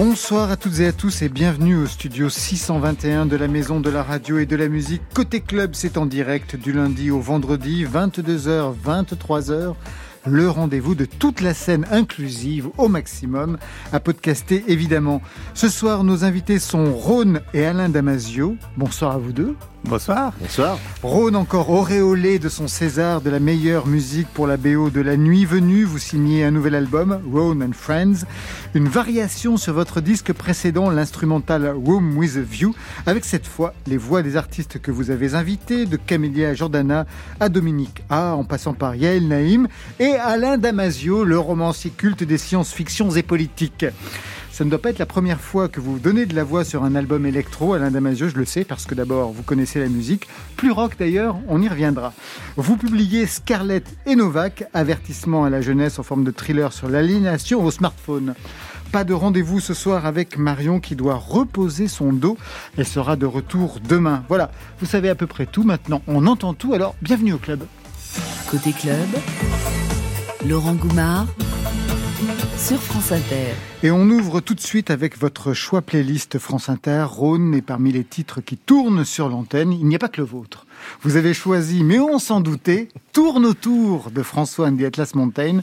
[0.00, 3.90] Bonsoir à toutes et à tous et bienvenue au studio 621 de la Maison de
[3.90, 5.02] la Radio et de la Musique.
[5.12, 9.74] Côté Club, c'est en direct du lundi au vendredi, 22h, 23h
[10.26, 13.58] le rendez-vous de toute la scène inclusive au maximum,
[13.92, 15.22] à podcaster évidemment.
[15.54, 18.56] Ce soir, nos invités sont Rhône et Alain Damasio.
[18.76, 19.56] Bonsoir à vous deux.
[19.84, 20.32] Bonsoir.
[20.40, 20.78] Bonsoir.
[21.02, 25.16] Rhône encore auréolé de son César de la meilleure musique pour la BO de La
[25.16, 25.84] Nuit Venue.
[25.84, 28.26] Vous signez un nouvel album, Rhône and Friends.
[28.74, 32.74] Une variation sur votre disque précédent, l'instrumental Room with a View,
[33.06, 37.06] avec cette fois les voix des artistes que vous avez invités, de Camélia Jordana
[37.40, 39.68] à Dominique A, en passant par Yael Naïm
[40.00, 43.86] et Alain Damasio, le romancier culte des science-fictions et politiques.
[44.58, 46.82] Ça ne doit pas être la première fois que vous donnez de la voix sur
[46.82, 50.26] un album électro, Alain Damasio, je le sais, parce que d'abord, vous connaissez la musique.
[50.56, 52.12] Plus rock d'ailleurs, on y reviendra.
[52.56, 57.64] Vous publiez Scarlett et Novak, avertissement à la jeunesse en forme de thriller sur l'aliénation
[57.64, 58.34] au smartphone.
[58.90, 62.36] Pas de rendez-vous ce soir avec Marion qui doit reposer son dos.
[62.76, 64.24] Elle sera de retour demain.
[64.26, 66.02] Voilà, vous savez à peu près tout maintenant.
[66.08, 67.64] On entend tout, alors bienvenue au club.
[68.50, 69.06] Côté club,
[70.44, 71.28] Laurent Goumard
[72.58, 73.54] sur France Inter.
[73.84, 77.04] Et on ouvre tout de suite avec votre choix playlist France Inter.
[77.08, 79.72] Rhône est parmi les titres qui tournent sur l'antenne.
[79.72, 80.66] Il n'y a pas que le vôtre.
[81.02, 85.60] Vous avez choisi, mais on s'en doutait, Tourne autour de François and the Atlas Mountain.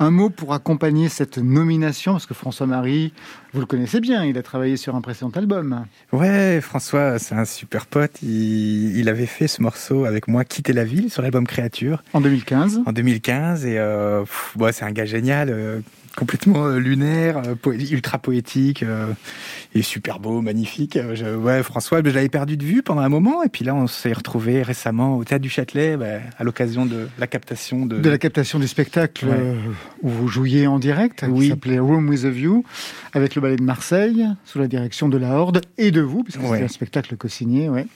[0.00, 3.12] Un mot pour accompagner cette nomination, parce que François-Marie,
[3.52, 5.86] vous le connaissez bien, il a travaillé sur un précédent album.
[6.12, 8.20] Ouais, François, c'est un super pote.
[8.20, 12.02] Il, avait fait ce morceau avec moi, Quitter la ville, sur l'album Créature.
[12.14, 14.24] En 2015 En 2015, et euh,
[14.72, 15.50] c'est un gars génial.
[15.50, 15.80] Euh,
[16.16, 19.06] complètement euh, lunaire, euh, ultra poétique, euh,
[19.74, 20.98] et super beau, magnifique.
[21.38, 24.12] ouais, François, je l'avais perdu de vue pendant un moment, et puis là, on s'est
[24.12, 27.98] retrouvé récemment au théâtre du Châtelet, bah, à l'occasion de la captation de...
[27.98, 29.26] de la captation du spectacle
[30.02, 31.44] où vous jouiez en direct, oui.
[31.44, 32.64] qui s'appelait Room with a View,
[33.14, 36.42] avec le ballet de Marseille, sous la direction de la Horde et de vous, puisque
[36.42, 37.68] c'était un spectacle co-signé.
[37.68, 37.86] Ouais.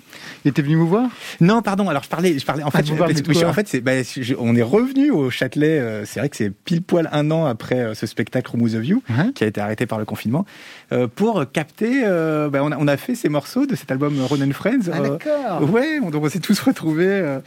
[0.45, 1.11] Il était venu vous voir?
[1.41, 1.89] Non, pardon.
[1.89, 2.63] Alors je parlais, je parlais.
[2.63, 3.93] En ah, fait, en fait, c'est, bah,
[4.39, 6.05] on est revenu au Châtelet.
[6.07, 9.03] c'est vrai que c'est pile poil un an après ce spectacle Room of View,
[9.35, 10.45] qui a été arrêté par le confinement,
[10.93, 12.03] euh, pour capter.
[12.05, 14.91] Euh, bah, on, a, on, a, fait ces morceaux de cet album Ronan Friends.
[14.93, 15.71] Ah, d'accord.
[15.71, 17.39] ouais, on, donc on s'est tous retrouvés.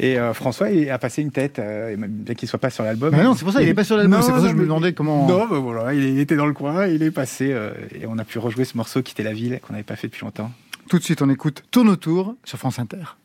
[0.00, 1.60] Et François il a passé une tête,
[1.98, 3.14] bien qu'il soit pas sur l'album.
[3.16, 4.22] Mais non, c'est pour ça, il est pas sur l'album.
[4.22, 5.26] C'est pour ça que je me demandais comment.
[5.26, 7.46] Non, bah voilà, il était dans le coin, il est passé,
[7.94, 10.06] et on a pu rejouer ce morceau qui était la ville qu'on n'avait pas fait
[10.06, 10.50] depuis longtemps.
[10.88, 13.16] Tout de suite, on écoute Tourne autour sur France Inter.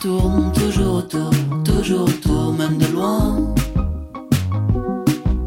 [0.00, 1.30] Tourne toujours autour,
[1.64, 3.54] toujours autour, même de loin.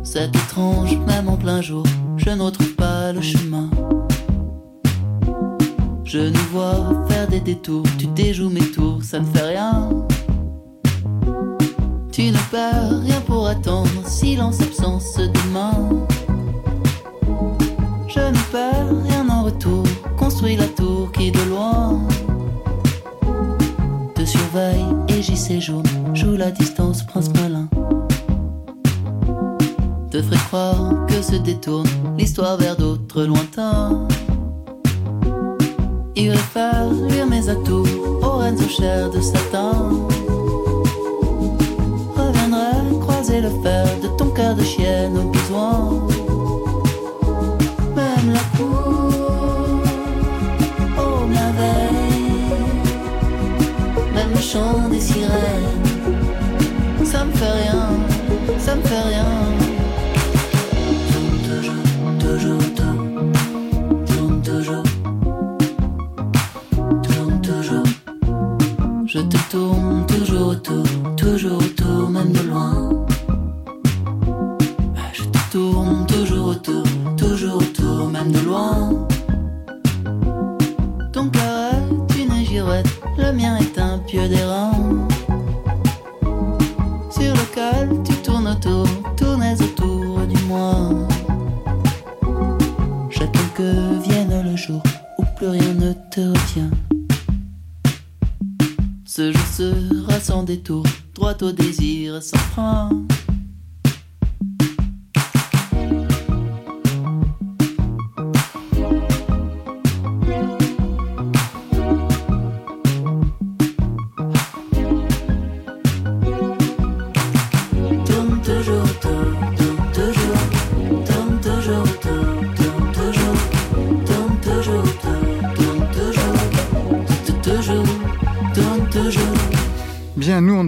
[0.04, 1.86] C'est étrange, même en plein jour,
[2.18, 3.70] je ne retrouve pas le chemin.
[6.04, 9.90] Je nous vois faire des détours, tu déjoues mes tours, ça ne fait rien.
[12.12, 15.90] Tu ne perds rien pour attendre, silence, absence, demain.
[18.08, 19.84] Je ne perds rien en retour,
[20.18, 22.07] construis la tour qui de loin
[25.10, 25.86] et j'y séjourne.
[26.14, 27.68] Joue la distance, prince malin.
[30.12, 31.88] Te ferait croire que se détourne
[32.18, 34.08] l'histoire vers d'autres lointains.
[36.16, 37.86] Irait faire lire mes atouts
[38.24, 39.92] aux reines aux chairs de satin.
[42.16, 46.08] Reviendrait croiser le fer de ton cœur de chienne au besoin.
[47.96, 49.17] Même la cour,
[54.54, 55.84] chant des sirènes.
[57.04, 57.90] Ça me fait rien,
[58.58, 59.26] ça me fait rien.
[61.12, 61.84] Tourne toujours,
[62.24, 64.84] toujours, tourne, toujours,
[67.42, 67.88] toujours.
[69.06, 70.86] Je te tourne toujours autour,
[71.18, 73.06] toujours autour, même de loin.
[75.12, 76.84] Je te tourne toujours autour,
[77.18, 79.08] toujours autour, même de loin.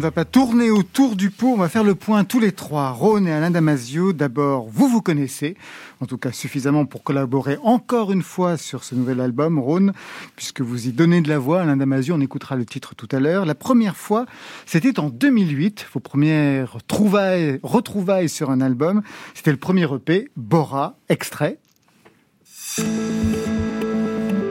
[0.09, 2.89] Va pas tourner autour du pot, on va faire le point tous les trois.
[2.89, 5.55] Rhône et Alain Damasio, d'abord, vous vous connaissez,
[6.01, 9.93] en tout cas suffisamment pour collaborer encore une fois sur ce nouvel album, Rhône,
[10.35, 11.61] puisque vous y donnez de la voix.
[11.61, 13.45] Alain Damasio, on écoutera le titre tout à l'heure.
[13.45, 14.25] La première fois,
[14.65, 19.03] c'était en 2008, vos premières trouvailles, retrouvailles sur un album.
[19.35, 21.59] C'était le premier EP, Bora, extrait.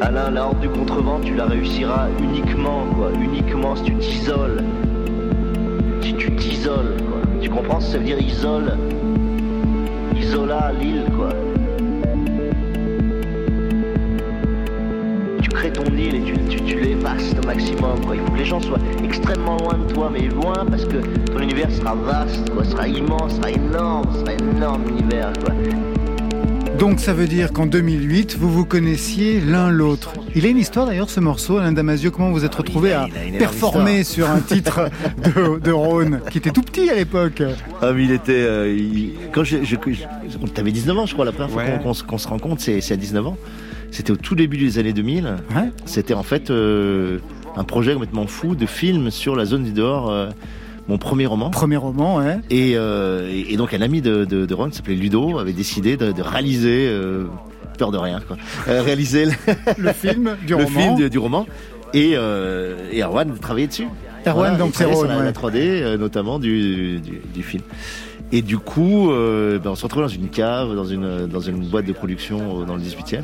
[0.01, 4.63] Alain, la horde du contrevent, tu la réussiras uniquement, quoi, uniquement si tu t'isoles.
[6.17, 7.21] Tu t'isoles, quoi.
[7.43, 8.79] Tu comprends ça veut dire isole?
[10.17, 11.29] Isola, l'île, quoi.
[15.43, 18.17] Tu crées ton île et tu, tu, tu au maximum, quoi.
[18.17, 20.97] Il faut que les gens soient extrêmement loin de toi, mais loin parce que
[21.27, 25.53] ton univers sera vaste, quoi, sera immense, sera énorme, sera énorme l'univers, quoi.
[26.79, 30.13] Donc ça veut dire qu'en 2008, vous vous connaissiez l'un l'autre.
[30.37, 33.09] Il a une histoire d'ailleurs ce morceau, Alain Damasio, comment vous êtes retrouvé à
[33.39, 34.89] performer sur un titre
[35.25, 37.43] de, de Rhône, qui était tout petit à l'époque?
[37.83, 38.33] Ah mais il était...
[38.33, 39.59] euh, il- Quand je...
[39.65, 42.29] je, je- T'avais 19 ans je crois la première fois qu'on qu'on se- qu'on se
[42.29, 43.37] rencontre c'est c'est à 19 ans.
[43.91, 45.37] C'était au tout début des années 2000.
[45.57, 45.71] Ouais.
[45.85, 47.19] C'était en fait euh,
[47.57, 50.29] un projet complètement fou de film sur la zone du dehors, euh,
[50.89, 51.51] mon premier roman.
[51.51, 52.39] Premier roman, ouais.
[52.51, 55.53] Et, euh, et- et donc un ami de, de, de Ron, qui s'appelait Ludo, avait
[55.53, 57.25] décidé de, de réaliser, euh,
[57.79, 58.37] peur de rien, quoi,
[58.69, 59.33] euh, réaliser le,
[59.79, 60.81] Le film du le roman.
[60.81, 61.47] film du, du roman.
[61.95, 63.87] Et, et Erwan travaillait dessus.
[64.27, 65.25] Erwan, donc il travaillait c'est la, ouais.
[65.25, 67.63] la 3D, euh, notamment du, du, du film.
[68.31, 71.61] Et du coup, euh, ben, on se retrouvait dans une cave, dans une, dans une
[71.67, 73.23] boîte de production dans le 18e,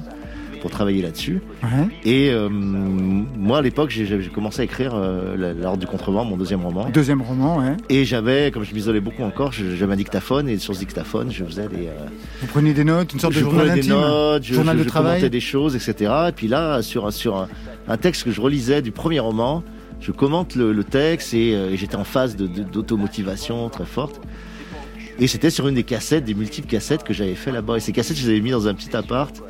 [0.64, 1.42] pour travailler là-dessus.
[1.62, 1.88] Ouais.
[2.06, 6.88] Et euh, moi, à l'époque, j'ai commencé à écrire euh, du Contrevent, mon deuxième roman.
[6.88, 7.76] Deuxième roman, ouais.
[7.90, 11.44] Et j'avais, comme je m'isolais beaucoup encore, j'avais un dictaphone et sur ce dictaphone, je
[11.44, 12.06] faisais des, euh,
[12.40, 14.00] Vous preniez des notes, une sorte de je journal prenais des intime.
[14.00, 15.28] notes, je, journal je- de je travail.
[15.28, 16.10] des choses, etc.
[16.28, 17.48] Et puis là, sur un, sur un,
[17.86, 19.62] un texte que je relisais du premier roman,
[20.00, 23.84] je commente le, le texte et, euh, et j'étais en phase de- de- d'automotivation très
[23.84, 24.18] forte.
[25.18, 27.76] Et c'était sur une des cassettes, des multiples cassettes que j'avais fait là-bas.
[27.76, 29.42] Et ces cassettes, je les avais mis dans un petit appart.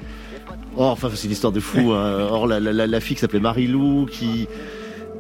[0.77, 1.93] Oh, enfin, c'est une histoire de fou.
[1.93, 2.27] Hein.
[2.31, 4.49] Or, la, la, la, fille qui s'appelait Marie-Lou, qui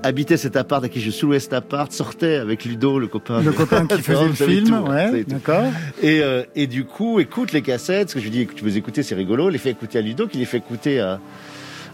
[0.03, 3.41] habitait cet appart, à qui je sous-louais cet appart, sortait avec Ludo, le copain.
[3.41, 5.65] Le copain qui faisait le Vous savez film, tout, vous ouais, d'accord.
[6.03, 8.65] Et, euh, et du coup, écoute les cassettes, parce que je lui dis, écoute, tu
[8.65, 9.49] veux écouter, c'est rigolo.
[9.49, 11.21] Les fait écouter à Ludo, qui les fait écouter à,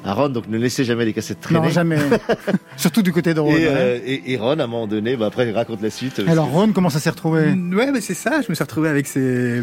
[0.05, 1.61] à Ron, donc ne laissez jamais les cassettes traîner.
[1.61, 1.99] Non, jamais.
[2.77, 3.41] Surtout du côté de.
[3.41, 3.67] Et, ouais.
[3.69, 6.21] euh, et, et Ron, à un moment donné, bah, après, il raconte la suite.
[6.27, 7.55] Alors Rhône, comment ça s'est retrouvé?
[7.55, 8.41] Mm, Ouais, mais c'est ça.
[8.43, 9.63] Je me suis retrouvé avec ces,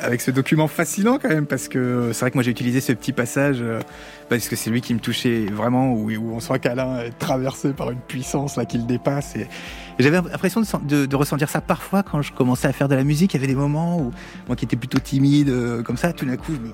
[0.00, 2.92] avec ce document fascinant quand même, parce que c'est vrai que moi j'ai utilisé ce
[2.92, 3.80] petit passage euh,
[4.28, 7.72] parce que c'est lui qui me touchait vraiment, où, où on sent qu'Alain est traversé
[7.74, 9.36] par une puissance là qui le dépasse.
[9.36, 12.72] Et, et j'avais l'impression de, sen- de, de ressentir ça parfois quand je commençais à
[12.72, 13.34] faire de la musique.
[13.34, 14.12] Il y avait des moments où
[14.48, 16.72] moi qui étais plutôt timide, euh, comme ça, tout d'un coup, je me-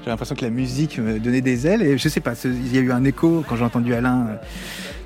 [0.00, 1.82] j'avais l'impression que la musique me donnait des ailes.
[1.82, 4.26] Et je sais pas, il y a eu un écho quand j'ai entendu Alain.
[4.30, 4.34] euh,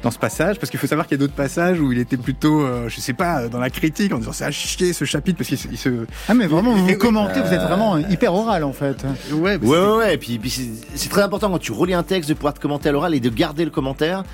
[0.02, 2.18] dans ce passage, parce qu'il faut savoir qu'il y a d'autres passages où il était
[2.18, 5.38] plutôt, euh, je sais pas, dans la critique, en disant c'est à chier ce chapitre,
[5.38, 5.88] parce qu'il se,
[6.28, 9.02] Ah mais vraiment, vous vous commentez, vous êtes Euh, vraiment hyper oral en fait.
[9.32, 10.14] Ouais, Ouais, ouais, ouais.
[10.14, 12.60] Et puis, puis c'est c'est très important quand tu relis un texte de pouvoir te
[12.60, 14.24] commenter à l'oral et de garder le commentaire.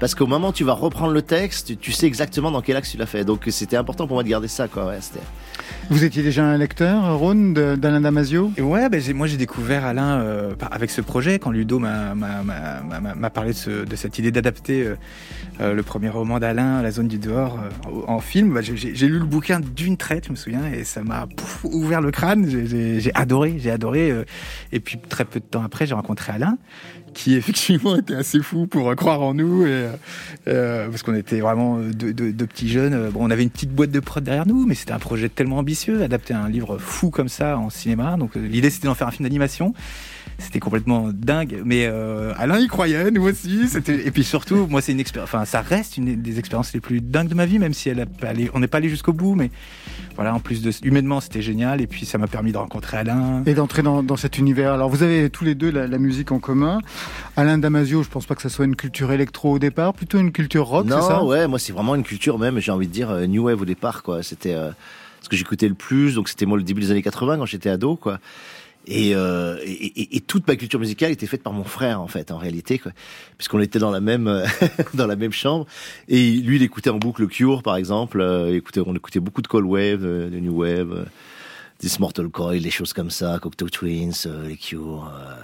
[0.00, 2.90] Parce qu'au moment où tu vas reprendre le texte, tu- sais exactement dans quel axe
[2.90, 3.24] tu l'as fait.
[3.24, 4.86] Donc c'était important pour moi de garder ça, quoi.
[4.86, 5.20] Ouais, c'était-
[5.88, 8.50] Vous étiez déjà un lecteur, Rhône, de- d'Alain Damasio?
[8.56, 11.78] Et ouais, ben j'ai- moi j'ai découvert Alain euh, par- avec ce projet quand Ludo
[11.78, 14.96] m'a parlé de, ce- de cette idée d'adapter euh,
[15.60, 18.52] euh, le premier roman d'Alain, La zone du dehors, euh, en film.
[18.52, 21.26] Bah, j'ai- lu le bouquin d'une traite, je me souviens, et ça m'a
[21.64, 22.46] ouvert le crâne.
[22.48, 24.10] J'ai- adoré, j'ai adoré.
[24.10, 24.24] euh,
[24.72, 26.58] et puis très peu de temps après, j'ai rencontré Alain,
[27.16, 29.92] qui effectivement était assez fou pour euh, croire en nous, et, euh,
[30.48, 33.10] euh, parce qu'on était vraiment euh, deux, deux petits jeunes.
[33.10, 35.58] Bon, on avait une petite boîte de prod derrière nous, mais c'était un projet tellement
[35.58, 38.16] ambitieux, adapter un livre fou comme ça en cinéma.
[38.18, 39.74] Donc l'idée c'était d'en faire un film d'animation.
[40.38, 43.68] C'était complètement dingue, mais euh, Alain y croyait, nous aussi.
[43.68, 45.28] C'était et puis surtout, moi c'est une expérience.
[45.32, 48.00] Enfin, ça reste une des expériences les plus dingues de ma vie, même si elle
[48.00, 49.50] a pas allé, on n'est pas allé jusqu'au bout, mais
[50.14, 50.34] voilà.
[50.34, 53.42] En plus de humainement, c'était génial, et puis ça m'a permis de rencontrer Alain.
[53.46, 54.72] et d'entrer dans, dans cet univers.
[54.74, 56.80] Alors vous avez tous les deux la, la musique en commun.
[57.36, 60.32] Alain Damasio, je pense pas que ça soit une culture électro au départ, plutôt une
[60.32, 61.18] culture rock, c'est ça?
[61.18, 63.60] Non, ouais, moi c'est vraiment une culture même, j'ai envie de dire, euh, New Wave
[63.62, 64.22] au départ, quoi.
[64.22, 64.70] C'était euh,
[65.22, 67.70] ce que j'écoutais le plus, donc c'était moi le début des années 80 quand j'étais
[67.70, 68.18] ado, quoi.
[68.88, 72.06] Et, euh, et, et- et toute ma culture musicale était faite par mon frère, en
[72.06, 72.92] fait, en réalité, quoi.
[73.36, 74.46] Puisqu'on était dans la même euh,
[74.94, 75.66] dans la même chambre.
[76.08, 78.20] Et lui, il écoutait en boucle le Cure, par exemple.
[78.20, 81.04] Euh, il écoutait, on écoutait beaucoup de Cold Wave, euh, de New Wave, euh,
[81.78, 85.12] This Mortal Coil, des choses comme ça, Cocteau Twins, euh, les Cure.
[85.12, 85.34] euh,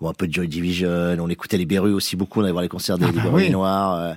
[0.00, 0.88] ou un peu de Joy Division,
[1.20, 3.44] on écoutait les Berus aussi beaucoup, on allait voir les concerts des, Ah bah Berus
[3.44, 3.50] oui.
[3.50, 4.16] Noirs.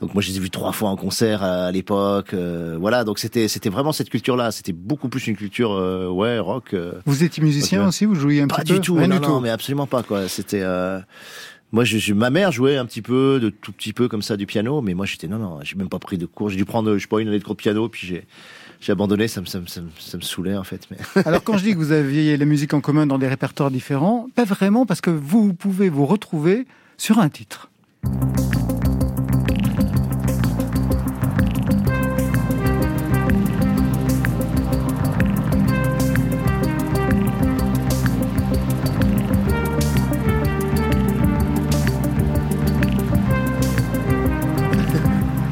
[0.00, 2.76] Euh, donc moi je les ai vus trois fois en concert à, à l'époque, euh,
[2.80, 3.04] voilà.
[3.04, 4.50] Donc c'était c'était vraiment cette culture-là.
[4.50, 6.74] C'était beaucoup plus une culture euh, ouais rock.
[6.74, 9.16] euh, Vous étiez musicien aussi, vous jouiez un pas petit peu du tout, Rien non,
[9.16, 9.40] du non, tout.
[9.40, 10.28] mais absolument pas quoi.
[10.28, 11.00] C'était euh,
[11.72, 14.36] Moi, je, je- ma mère jouait un petit peu, de tout petit peu comme ça
[14.36, 16.50] du piano, mais moi j'étais non non, j'ai même pas pris de cours.
[16.50, 18.26] J'ai dû prendre, je sais pas, une année de cours de piano, puis j'ai
[18.80, 19.26] j'ai abandonné.
[19.28, 20.86] Ça me ça me, ça me, ça me saoulait en fait.
[20.90, 23.70] Mais Alors quand je dis que vous aviez la musique en commun dans des répertoires
[23.70, 26.66] différents, pas vraiment parce que vous pouvez vous retrouver
[26.98, 27.70] sur un titre.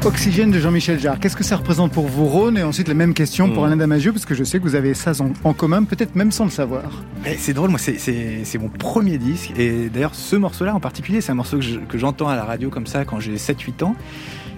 [0.05, 1.19] Oxygène de Jean-Michel Jarre.
[1.19, 2.57] Qu'est-ce que ça représente pour vous, Rhône?
[2.59, 3.65] Et ensuite la même question pour Mm.
[3.65, 6.43] Alain Damasio, parce que je sais que vous avez ça en, commun, peut-être même sans
[6.45, 6.83] le savoir.
[7.23, 9.51] Mais c'est drôle, moi, c'est- mon premier disque.
[9.57, 12.43] Et d'ailleurs, ce morceau-là en particulier, c'est un morceau que je- que j'entends à la
[12.43, 13.95] radio comme ça quand j'ai 7-8 ans.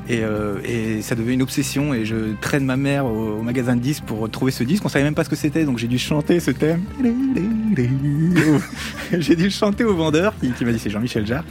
[0.10, 1.94] Et, euh, et ça devient une obsession.
[1.94, 4.84] Et je traîne ma mère au, au magasin de disques pour trouver ce disque.
[4.86, 6.82] On savait même pas ce que c'était, donc j'ai dû chanter ce thème.
[9.14, 11.44] j'ai dû le chanter au vendeur qui, qui m'a dit c'est Jean-Michel Jarre.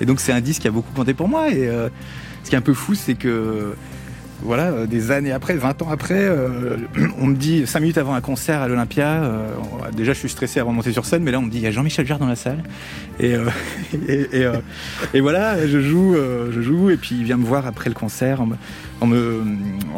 [0.00, 1.48] Et donc c'est un disque qui a beaucoup compté pour moi.
[1.50, 1.88] Et euh,
[2.46, 3.74] ce qui est un peu fou, c'est que
[4.40, 6.76] voilà, euh, des années après, 20 ans après, euh,
[7.18, 9.48] on me dit 5 minutes avant un concert à l'Olympia, euh,
[9.96, 11.64] déjà je suis stressé avant de monter sur scène, mais là on me dit il
[11.64, 12.62] y a Jean-Michel Jarre dans la salle.
[13.18, 13.34] Et,
[15.20, 16.14] voilà, je joue,
[16.52, 18.40] je joue, et puis il vient me voir après le concert
[19.00, 19.42] en me,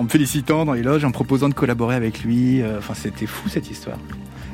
[0.09, 2.63] félicitant dans les loges, en me proposant de collaborer avec lui.
[2.79, 3.99] Enfin, c'était fou cette histoire.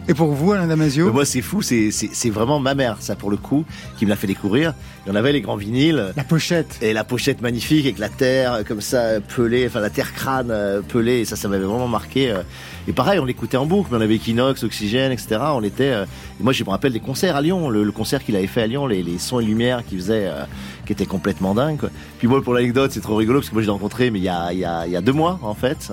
[0.06, 3.38] Et pour vous, Alain Damasio moi, c'est fou, c'est vraiment ma mère, ça pour le
[3.38, 3.64] coup,
[3.96, 4.75] qui me l'a fait découvrir.
[5.06, 6.12] Il y en avait les grands vinyles.
[6.14, 6.78] La pochette.
[6.82, 10.50] Et la pochette magnifique avec la terre euh, comme ça pelée, enfin la terre crâne
[10.50, 12.30] euh, pelée, et ça, ça m'avait vraiment marqué.
[12.30, 12.42] euh.
[12.87, 15.38] Et pareil, on l'écoutait en boucle, mais on avait Equinox, Oxygène, etc.
[15.54, 15.90] On était.
[15.92, 16.04] euh,
[16.38, 18.62] et moi, je me rappelle des concerts à Lyon, le, le concert qu'il avait fait
[18.62, 20.44] à Lyon, les, les sons et lumières qu'il faisait, euh,
[20.84, 21.78] qui étaient complètement dingues.
[21.78, 21.88] Quoi.
[22.18, 24.25] Puis moi, pour l'anecdote, c'est trop rigolo parce que moi, je l'ai rencontré, mais il
[24.25, 25.92] y a, il y a, il y a deux mois en fait.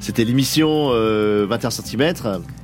[0.00, 2.00] C'était l'émission euh, 21 cm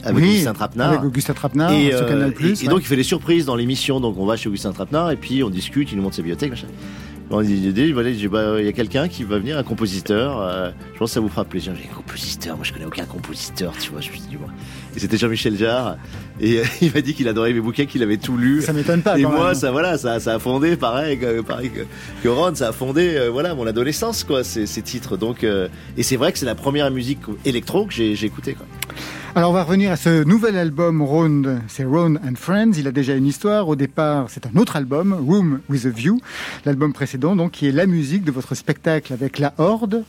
[0.05, 0.89] avec Oui, Augustin Trapenard.
[0.91, 2.33] Avec Augustin Trapenard Et, sur euh, Canal+.
[2.41, 2.69] et- et ouais.
[2.69, 4.01] donc il fait des surprises dans l'émission.
[4.01, 6.51] Donc on va chez Augustin Trapenard et puis on discute, il nous montre sa bibliothèque.
[6.51, 6.67] Machin.
[7.33, 10.41] On dit, il bah, il y a quelqu'un qui va venir, un compositeur.
[10.41, 11.73] euh, je pense que ça vous fera plaisir.
[11.77, 14.01] J'ai dit, compositeur, moi je connais aucun compositeur, tu vois.
[14.01, 14.49] Je me suis dit, moi.
[14.97, 15.97] Et c'était Jean-Michel Jarre.
[16.41, 18.63] Et euh, il m'a dit qu'il adorait mes bouquins, qu'il avait tout lu.
[18.63, 19.55] Ça m'étonne pas Et quand moi, même.
[19.55, 21.81] ça, voilà, ça, ça a fondé, pareil, que, pareil que,
[22.23, 25.17] que Ron, ça a fondé, euh, voilà, mon adolescence, quoi, ces, ces titres.
[25.17, 28.67] Donc, euh, et c'est vrai que c'est la première musique électro que j'ai, écoutée, quoi.
[29.37, 32.73] Alors on va revenir à ce nouvel album Rhône, c'est Rhône and Friends.
[32.77, 33.69] Il a déjà une histoire.
[33.69, 36.21] Au départ, c'est un autre album, Room with a View.
[36.65, 40.03] L'album précédent, donc, qui est la musique de votre spectacle avec la Horde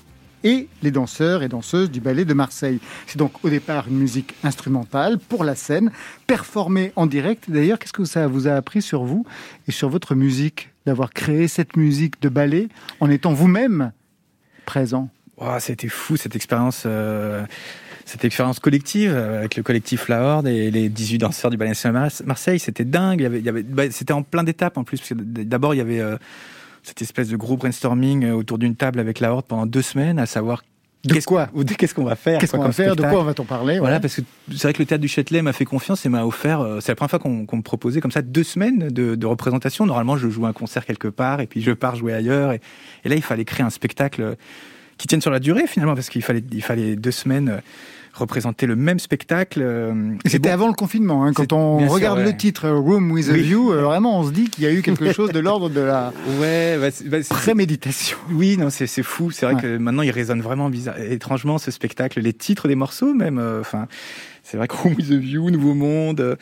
[0.44, 2.80] et les danseurs et danseuses du ballet de Marseille.
[3.08, 5.92] C'est donc au départ une musique instrumentale pour la scène,
[6.28, 7.50] performée en direct.
[7.50, 9.26] D'ailleurs, qu'est-ce que ça vous a appris sur vous
[9.68, 12.68] et sur votre musique d'avoir créé cette musique de ballet
[13.00, 13.92] en étant vous-même
[14.66, 15.10] présent?
[15.38, 17.44] Wow, c'était fou cette expérience, euh,
[18.06, 21.72] cette expérience collective euh, avec le collectif La Horde et les 18 danseurs du Ballet
[21.72, 22.60] National Mar- Marseille.
[22.60, 23.22] C'était dingue.
[23.22, 25.02] Il y avait, il y avait, bah, c'était en plein d'étapes en plus.
[25.14, 26.18] D'abord, il y avait euh,
[26.84, 30.18] cette espèce de gros brainstorming euh, autour d'une table avec La Horde pendant deux semaines,
[30.20, 30.64] à savoir
[31.06, 33.02] De qu'est-ce quoi ou de- qu'est-ce qu'on va faire, Qu'est-ce quoi, qu'on va faire De
[33.04, 34.02] quoi on va-t-on parler Voilà, Ouais.
[34.02, 36.62] parce que c'est vrai que le théâtre du Châtelet m'a fait confiance et m'a offert.
[36.62, 39.86] euh, c'est la première fois qu'on me proposait comme ça deux semaines de, de représentation.
[39.86, 42.52] Normalement, je joue un concert quelque part et puis je pars jouer ailleurs.
[42.52, 42.62] Et,
[43.04, 44.36] et là, il fallait créer un spectacle
[44.98, 47.58] qui tienne sur la durée finalement, parce qu'il fallait, il fallait deux semaines euh,
[48.14, 49.62] représenter le même spectacle.
[49.64, 51.24] euh, C'était bon, avant le confinement.
[51.26, 52.26] hein, quand on sûr, regarde ouais.
[52.26, 53.34] le titre euh, Room with a.
[53.34, 55.80] View, euh, vraiment, on se dit qu'il y a eu quelque chose de l'ordre de
[55.82, 58.18] la Ouais, bah, c'est- bah, préméditation.
[58.32, 59.32] Oui, non, c'est fou.
[59.32, 59.62] C'est vrai Ouais.
[59.62, 63.38] que maintenant, il résonne vraiment bizarre, étrangement ce spectacle, les titres des morceaux même.
[63.40, 63.88] euh, Enfin,
[64.44, 66.36] c'est vrai que Room with a View, Nouveau Monde, euh,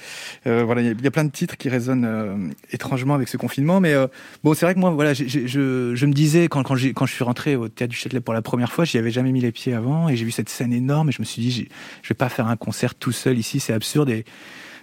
[0.48, 2.36] euh, voilà, il y a- plein de titres qui résonnent euh,
[2.72, 3.80] étrangement avec ce confinement.
[3.80, 4.08] Mais euh,
[4.44, 7.24] bon, c'est vrai que moi, voilà, je, je me disais quand quand, quand je suis
[7.24, 9.74] rentré au théâtre du Châtelet pour la première fois, j'y avais jamais mis les pieds
[9.74, 11.68] avant, et j'ai vu cette scène énorme, et je me suis dit,
[12.02, 14.10] je vais pas faire un concert tout seul ici, c'est absurde.
[14.10, 14.24] Et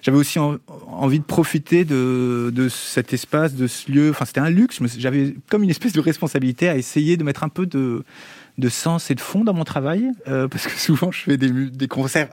[0.02, 0.56] j'avais aussi en-
[0.88, 4.10] envie de profiter de, de cet espace, de ce lieu.
[4.10, 4.78] Enfin, c'était un luxe.
[4.98, 8.04] J'avais comme une espèce de responsabilité à essayer de mettre un peu de,
[8.58, 11.50] de sens et de fond dans mon travail, euh, parce que souvent je fais des,
[11.50, 12.28] des concerts.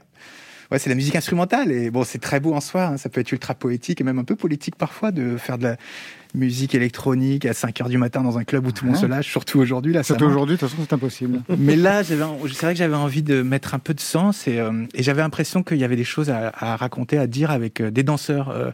[0.73, 2.87] Ouais, c'est la musique instrumentale et bon, c'est très beau en soi.
[2.87, 2.97] hein.
[2.97, 5.77] Ça peut être ultra poétique et même un peu politique parfois de faire de la
[6.33, 9.05] musique électronique à 5 heures du matin dans un club où tout le monde se
[9.05, 9.29] lâche.
[9.29, 10.01] Surtout aujourd'hui là.
[10.01, 11.41] Surtout aujourd'hui, de toute façon, c'est impossible.
[11.59, 14.71] Mais là, c'est vrai que j'avais envie de mettre un peu de sens et, euh,
[14.95, 17.91] et j'avais l'impression qu'il y avait des choses à, à raconter, à dire avec euh,
[17.91, 18.49] des danseurs.
[18.49, 18.71] euh,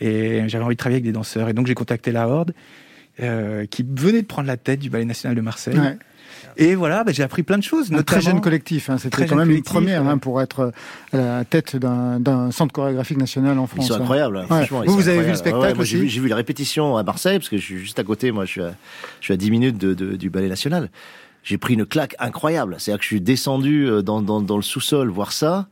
[0.00, 1.48] et j'avais envie de travailler avec des danseurs.
[1.48, 2.52] Et donc j'ai contacté la Horde,
[3.20, 5.78] euh, qui venait de prendre la tête du Ballet National de Marseille.
[5.78, 5.96] Ouais.
[6.60, 7.92] Et voilà, bah, j'ai appris plein de choses.
[7.92, 8.90] Un très jeune collectif.
[8.90, 8.98] hein.
[8.98, 10.10] C'était quand même une première ouais.
[10.10, 10.72] hein, pour être
[11.12, 13.86] à la tête d'un d'un centre chorégraphique national en Ils France.
[13.88, 14.00] sont hein.
[14.00, 14.82] incroyables, franchement.
[14.82, 16.28] ils Vous, sont vous avez vu le spectacle Ouais, moi, j'ai aussi vu, j'ai vu
[16.28, 18.72] les répétitions à Marseille, parce que je suis juste à côté, moi je suis à,
[19.20, 20.90] je suis à 10 minutes de, de- du Ballet National.
[21.44, 22.74] J'ai pris une claque incroyable.
[22.78, 25.68] C'est-à-dire que je suis descendu euh, dans, dans, dans le sous-sol voir ça.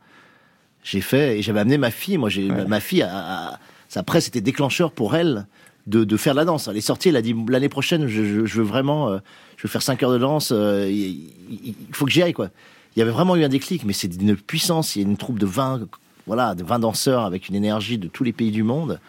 [0.83, 2.65] J'ai fait, et j'avais amené ma fille, moi j'ai, Ouais.
[2.65, 5.47] ma, fille, a, a- ça après c'était déclencheur pour elle
[5.87, 6.67] de, de faire de la danse.
[6.67, 9.19] Elle est sortie, elle a dit l'année prochaine, je, veux vraiment, euh,
[9.55, 10.51] je veux faire 5 heures de danse.
[10.53, 12.49] euh, il faut que j'y aille quoi.
[12.95, 14.95] Il y avait vraiment eu un déclic, mais c'est d'une puissance.
[14.95, 15.87] Il y a une troupe de 20,
[16.25, 18.99] voilà, de 20 danseurs avec une énergie de tous les pays du monde.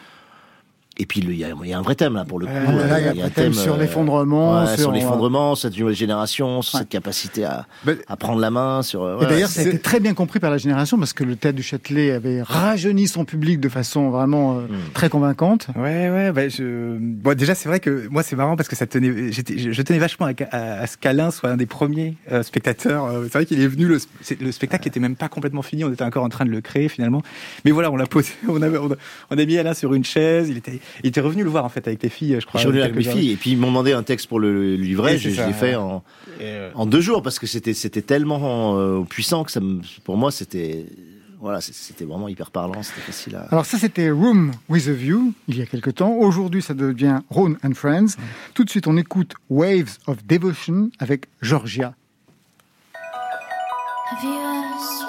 [1.00, 2.52] Et puis il y, a, il y a un vrai thème là pour le coup.
[2.54, 5.78] Ah, là, il y a un thème sur euh, l'effondrement, ouais, sur- sur l'effondrement, cette
[5.78, 6.80] nouvelle génération, sur Ouais.
[6.80, 8.82] cette capacité à, Bah, à prendre la main.
[8.82, 9.02] Sur.
[9.02, 11.22] euh, Et ouais, d'ailleurs, ça a été très bien compris par la génération parce que
[11.22, 14.92] le théâtre du Châtelet avait rajeuni son public de façon vraiment euh, Mm.
[14.92, 15.68] très convaincante.
[15.76, 16.96] Ouais, ouais, bah, je...
[16.98, 20.26] bon, déjà, c'est vrai que moi, c'est marrant parce que ça tenait, je tenais vachement
[20.26, 23.04] à, à- à ce qu'Alain soit un des premiers euh, spectateurs.
[23.04, 23.98] Euh, C'est vrai qu'il est venu, le,
[24.52, 27.22] spectacle était même pas complètement fini, on était encore en train de le créer finalement.
[27.64, 28.96] Mais voilà, on l'a posé, on a, on a,
[29.30, 31.68] on a mis Alain sur une chaise, il était, il était revenu le voir en
[31.68, 32.58] fait avec les filles, je crois.
[32.58, 34.52] Je suis revenu avec mes filles et puis ils m'ont demandé un texte pour le,
[34.52, 35.14] le livret.
[35.14, 36.02] Et Je, l'ai fait en,
[36.40, 40.16] euh, en deux jours parce que c'était c'était tellement euh, puissant que ça me, pour
[40.16, 40.86] moi c'était
[41.40, 42.82] voilà c'était vraiment hyper parlant.
[42.82, 43.42] C'était facile à.
[43.50, 46.12] Alors ça, c'était Room with a View, il y a quelque temps.
[46.12, 48.16] Aujourd'hui, ça devient Rhone and Friends.
[48.54, 51.94] Tout de suite, on écoute Waves of Devotion avec Georgia.
[54.10, 55.07] Have you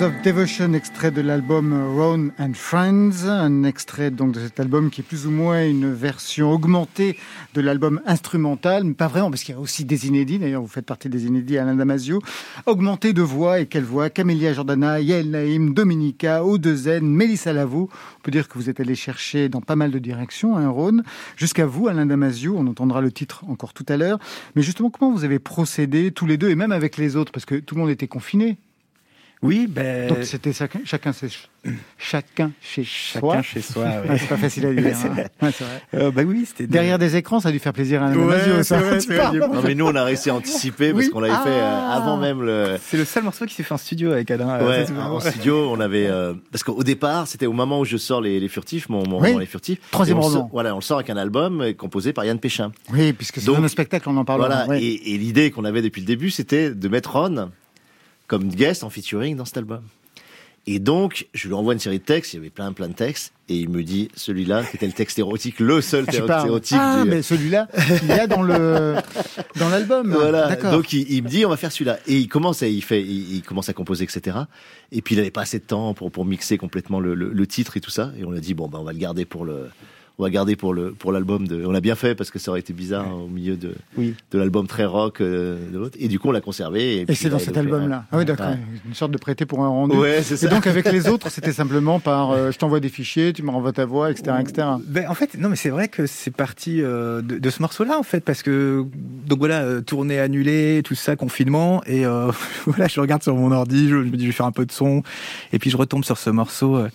[0.00, 5.02] of Devotion, extrait de l'album Ron and Friends, un extrait donc de cet album qui
[5.02, 7.16] est plus ou moins une version augmentée
[7.54, 10.38] de l'album instrumental, mais pas vraiment parce qu'il y a aussi des inédits.
[10.38, 12.20] D'ailleurs, vous faites partie des inédits, Alain Damasio.
[12.66, 17.88] Augmenté de voix et quelle voix Camélia Jordana, Yael Naïm, Dominica, O2N, Mélissa Lavo.
[18.18, 21.02] On peut dire que vous êtes allé chercher dans pas mal de directions, hein, Ron.
[21.36, 22.56] Jusqu'à vous, Alain Damasio.
[22.58, 24.18] On entendra le titre encore tout à l'heure.
[24.56, 27.44] Mais justement, comment vous avez procédé tous les deux et même avec les autres parce
[27.44, 28.58] que tout le monde était confiné.
[29.44, 31.28] Oui, ben, Donc c'était chacun, chacun, chez,
[31.98, 33.42] chacun chez chacun soi.
[33.42, 33.84] chez soi.
[34.08, 34.18] Ouais.
[34.18, 34.84] c'est pas facile à dire.
[35.04, 35.24] hein.
[35.42, 35.82] Ouais, c'est vrai.
[35.94, 38.62] Euh, bah oui, c'était Derrière des écrans, ça a dû faire plaisir à un Ouais,
[38.64, 38.78] ça.
[38.78, 38.98] vrai.
[39.38, 41.10] Non mais nous on a réussi à anticiper parce Oui.
[41.10, 41.94] qu'on l'avait fait euh, Ah.
[41.96, 42.76] avant même le.
[42.82, 44.48] C'est le seul morceau qui s'est fait en studio avec Alain.
[44.60, 47.96] euh, Ouais, en studio, on avait euh, parce qu'au départ, c'était au moment où je
[47.96, 49.28] sors les, les furtifs, mon, mon Oui.
[49.28, 49.78] roman les furtifs.
[49.90, 50.30] Troisième roman.
[50.34, 52.72] sort- voilà, on le sort avec un album composé par Yann Péchin.
[52.92, 54.48] Oui, puisque c'est dans nos spectacles, on en parlera.
[54.48, 54.82] Voilà, ouais.
[54.82, 57.50] et, et l'idée qu'on avait depuis le début, c'était de mettre Ron
[58.26, 59.82] comme guest en featuring dans cet album.
[60.66, 62.94] Et donc, je lui envoie une série de textes, il y avait plein plein de
[62.94, 66.78] textes, et il me dit celui-là, qui était le texte érotique, le seul texte érotique.
[66.80, 67.68] Ah, du- mais celui-là,
[68.02, 68.94] il y a dans le
[69.58, 70.10] dans l'album.
[70.10, 70.56] Voilà.
[70.56, 73.02] Donc il, il me dit on va faire celui-là et il commence à il fait
[73.02, 74.38] il, il commence à composer etc.
[74.90, 77.46] Et puis il avait pas assez de temps pour pour mixer complètement le, le, le
[77.46, 79.44] titre et tout ça et on a dit bon bah on va le garder pour
[79.44, 79.68] le
[80.18, 82.50] on va garder pour le pour l'album de on a bien fait parce que ça
[82.52, 84.14] aurait été bizarre hein, au milieu de Oui.
[84.30, 87.14] de l'album très rock euh, de l'autre et du coup on l'a conservé et, Et
[87.16, 88.04] c'est dans cet album-là.
[88.12, 88.46] Ah oui, d'accord.
[88.50, 88.58] Ouais.
[88.86, 89.96] Une sorte de prêté pour un rendu.
[89.96, 90.48] Ouais, c'est Et ça.
[90.48, 93.72] donc avec les autres, c'était simplement par euh, je t'envoie des fichiers, tu me renvoies
[93.72, 94.68] ta voix, etc., etc.
[94.86, 97.98] Ben, en fait, non, mais c'est vrai que c'est parti euh, de, de ce morceau-là,
[97.98, 98.84] en fait, parce que
[99.26, 102.30] donc voilà, euh, tournée annulée, tout ça, confinement, et euh,
[102.66, 104.64] voilà, je regarde sur mon ordi, je, je me dis je vais faire un peu
[104.66, 105.02] de son,
[105.52, 106.88] et puis je retombe sur ce morceau euh,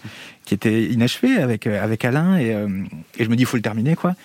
[0.45, 2.67] qui était inachevé avec euh, avec Alain, et, euh,
[3.17, 4.15] et je me dis il faut le terminer, quoi.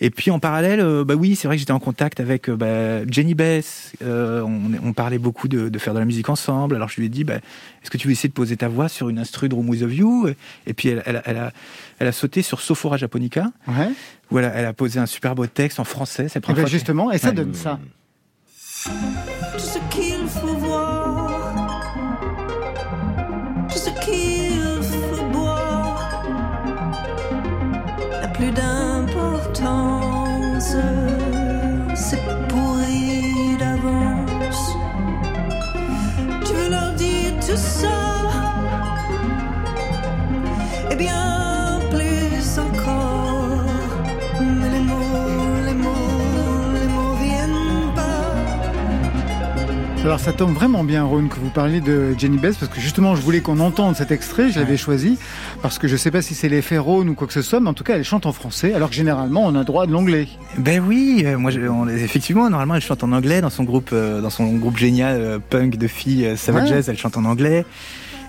[0.00, 2.54] Et puis en parallèle, euh, bah oui, c'est vrai que j'étais en contact avec euh,
[2.56, 3.94] bah, Jenny Bess.
[4.04, 6.76] euh, on, on parlait beaucoup de, de faire de la musique ensemble.
[6.76, 7.34] Alors je lui ai dit, bah,
[7.82, 9.82] est-ce que tu veux essayer de poser ta voix sur une instru de Room With
[9.82, 10.28] of You?
[10.68, 11.52] Et puis elle, elle, a- elle a,
[11.98, 13.50] elle a sauté sur Sophora Japonica.
[13.66, 13.88] Ouais.
[14.30, 16.28] où elle a, elle a posé un super beau texte en français.
[16.28, 17.34] C'est première ben justement, et ça Ouais.
[17.34, 17.80] donne ça.
[18.84, 20.97] Tout ce qu'il faut voir,
[37.58, 37.97] dire tout
[50.08, 53.14] Alors ça tombe vraiment bien, Ron, que vous parliez de Jenny Bess, parce que justement,
[53.14, 55.18] je voulais qu'on entende cet extrait, je l'avais choisi,
[55.60, 57.68] parce que je sais pas si c'est l'effet Ron ou quoi que ce soit, mais
[57.68, 60.26] en tout cas, elle chante en français, alors que généralement, on a droit de l'anglais.
[60.56, 63.90] Ben oui, euh, moi je- on- effectivement, normalement elle chante en anglais dans son groupe,
[63.92, 66.80] euh, dans son groupe génial euh, punk de filles Savage Ouais.
[66.88, 67.66] Elle chante en anglais.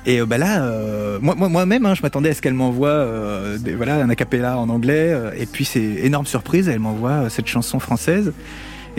[0.06, 3.58] Et bah là, euh, moi, moi, moi-même, hein, je m'attendais à ce qu'elle m'envoie, euh,
[3.58, 5.12] des- voilà, un acapella en anglais.
[5.14, 8.34] euh, et puis c'est énorme surprise, elle m'envoie cette chanson française.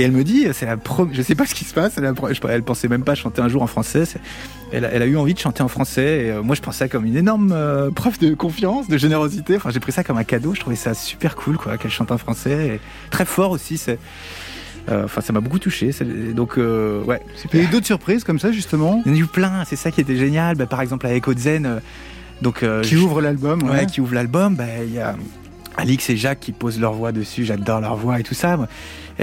[0.01, 1.99] Et elle me dit, c'est la première, je sais pas ce qui se passe.
[1.99, 2.11] Elle,
[2.49, 4.05] elle pensait même pas chanter un jour en français.
[4.73, 6.25] Elle a, elle a eu envie de chanter en français.
[6.25, 9.57] Et euh, moi, je pensais ça comme une énorme euh, preuve de confiance, de générosité.
[9.57, 10.55] Enfin, j'ai pris ça comme un cadeau.
[10.55, 12.67] Je trouvais ça super cool, quoi, qu'elle chante en français.
[12.77, 13.77] Et très fort aussi.
[13.77, 13.99] C'est,
[14.91, 15.91] euh, enfin, ça m'a beaucoup touché.
[16.35, 17.61] Donc, euh, ouais, Il y super.
[17.61, 19.65] a eu d'autres surprises comme ça, justement, Il y en a eu plein.
[19.67, 20.57] C'est ça qui était génial.
[20.57, 21.67] Bah, par exemple, à Echo de Zen.
[21.67, 21.79] euh,
[22.41, 23.63] donc, qui je- ouvrent l'album.
[23.65, 23.87] ouais, Ouais.
[23.87, 25.15] qui ouvre l'album, bah, il y a
[25.77, 28.59] Alix et Jacques qui posent leur voix dessus, j'adore leur voix et tout ça.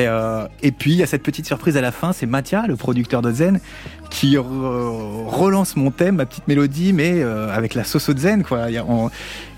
[0.06, 2.76] Euh, et puis il y a cette petite surprise à la fin, c'est Mathia, le
[2.76, 3.60] producteur de Zen,
[4.12, 8.44] qui re- relance mon thème, ma petite mélodie, mais euh, avec la sauce de Zen,
[8.44, 8.70] quoi.
[8.70, 9.10] Y a, on-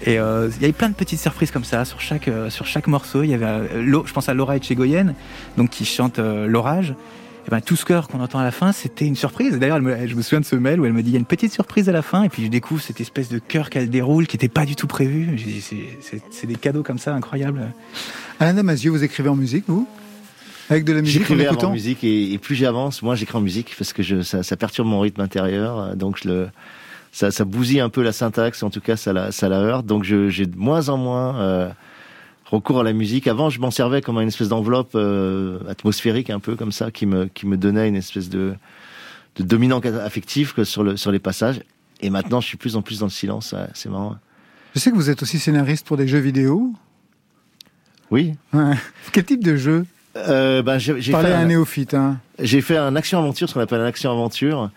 [0.06, 2.88] et euh, il y avait plein de petites surprises comme ça sur chaque sur chaque
[2.88, 3.24] morceau.
[3.24, 5.14] Il y avait, je pense à Laura Etchegoyen,
[5.58, 6.94] donc qui chante l'orage.
[7.48, 9.58] Et ben, tout ce chœur qu'on entend à la fin, c'était une surprise.
[9.58, 11.26] D'ailleurs, je me souviens de ce mail où elle me dit il y a une
[11.26, 14.28] petite surprise à la fin, et puis je découvre cette espèce de chœur qu'elle déroule
[14.28, 15.38] qui n'était pas du tout prévu.
[16.32, 17.62] C'est des cadeaux comme ça incroyables.
[18.40, 19.88] Alain Damasio, vous écrivez en musique, vous?
[20.70, 23.42] Avec de la musique en J'écrivais en musique et, et plus j'avance, moins j'écris en
[23.42, 26.50] musique parce que je, ça, ça perturbe mon rythme intérieur, euh, donc je le,
[27.12, 29.86] ça, ça bousille un peu la syntaxe, en tout cas ça la, ça la heurte,
[29.88, 31.70] donc j'ai de moins en moins euh,
[32.46, 33.28] recours à la musique.
[33.28, 37.08] Avant, je m'en servais comme une espèce d'enveloppe euh, atmosphérique un peu comme ça, qui
[37.08, 38.54] me, qui me donnait une espèce de,
[39.38, 41.62] de dominant affectif que sur, le, sur les passages.
[42.02, 44.18] Et maintenant, je suis plus en plus dans le silence, ouais, c'est marrant.
[44.76, 46.72] Je sais que vous êtes aussi scénariste pour des jeux vidéo.
[48.12, 48.36] Oui.
[48.54, 48.76] Ouais.
[49.12, 49.86] Quel type de jeu?
[50.18, 51.94] Euh, ben, j'ai j'ai fait à un néophyte.
[51.94, 52.18] Hein.
[52.40, 54.72] J'ai fait un action-aventure, ce qu'on appelle un action-aventure,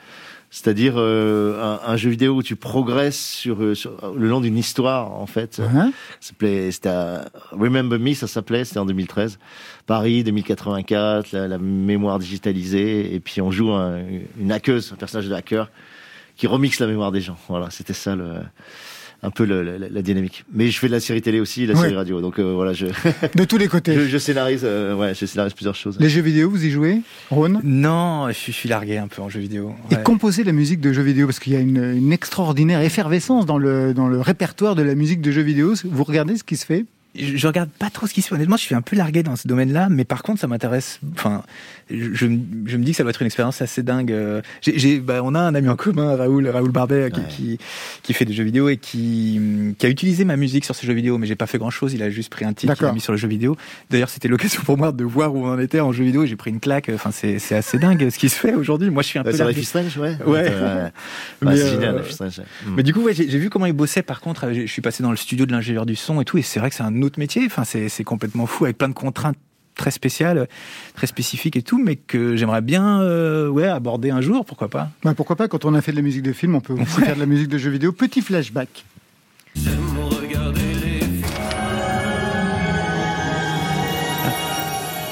[0.51, 4.59] c'est-à-dire euh, un, un jeu vidéo où tu progresses sur, euh, sur- le long d'une
[4.59, 5.61] histoire, en fait.
[5.75, 9.39] Hein Ça s'appelait- C'était à Remember Me, ça s'appelait, c'était en 2013.
[9.87, 14.01] Paris, 2084, la, la mémoire digitalisée, et puis on joue un-
[14.39, 15.71] une hackeuse, un personnage de hacker,
[16.37, 17.37] qui remixe la mémoire des gens.
[17.49, 18.35] Voilà, c'était ça le
[19.25, 20.45] un peu le- la, la dynamique.
[20.53, 21.83] Mais je fais de la série télé aussi, de la Ouais.
[21.85, 22.87] série radio, donc euh, voilà, je,
[23.37, 23.95] De tous les côtés.
[23.95, 25.97] je, je scénarise, euh, ouais, je scénarise plusieurs choses.
[26.01, 29.23] Les jeux vidéo, vous y jouez Ron Non, je suis, je suis largué un peu
[29.23, 29.75] en jeu vidéo.
[29.91, 33.47] Et composer la musique de jeux vidéo, parce qu'il y a une, une extraordinaire effervescence
[33.47, 35.75] dans le, dans le répertoire de la musique de jeux vidéo.
[35.85, 36.85] Vous regardez ce qui se fait?
[37.15, 38.35] Je, regarde pas trop ce qui se fait.
[38.35, 40.99] Honnêtement, je suis un peu largué dans ce domaine-là, mais par contre, ça m'intéresse.
[41.15, 41.43] Enfin,
[41.91, 42.37] je, je, me-
[42.85, 44.13] dis que ça va être une expérience assez dingue.
[44.13, 44.41] Euh,
[45.03, 47.27] bah, on a un ami en commun, Raoul, Raoul Barbet, qui, Ouais.
[47.29, 47.59] qui,
[48.03, 49.41] qui fait des jeux vidéo et qui,
[49.79, 51.93] qui a utilisé ma musique sur ces jeux vidéo, mais j'ai pas fait grand-chose.
[51.95, 52.89] Il a juste pris un titre, il D'accord.
[52.89, 53.57] l'a mis sur le jeu vidéo.
[53.91, 56.25] D'ailleurs, c'était l'occasion pour moi de voir où on en était en jeu vidéo.
[56.27, 56.91] J'ai pris une claque.
[56.95, 58.89] Enfin, c'est, c'est assez dingue ce qui se fait aujourd'hui.
[58.91, 59.55] Moi, je suis un Ouais, peu largué.
[59.55, 60.17] Life is Strange, ouais.
[60.27, 60.47] Ouais.
[60.51, 60.89] Euh,
[61.43, 62.39] Mais, c'est euh, génial, Strange.
[62.39, 62.45] ouais.
[62.67, 62.75] Mm.
[62.77, 64.03] Mais du coup, ouais, j'ai vu comment il bossait.
[64.03, 66.39] Par contre, euh, je suis passé dans le studio de l'ingénieur du son et tout,
[66.39, 67.43] et c'est vrai que c'est un autre métier.
[67.47, 69.37] Enfin, c'est c'est complètement fou avec plein de contraintes
[69.75, 70.49] très spécial,
[70.95, 74.91] très spécifique et tout, mais que j'aimerais bien euh, ouais, aborder un jour, pourquoi pas.
[75.03, 77.01] Bah, pourquoi pas, quand on a fait de la musique de film, on peut aussi
[77.01, 77.93] faire de la musique de jeux vidéo.
[77.93, 78.85] Petit flashback.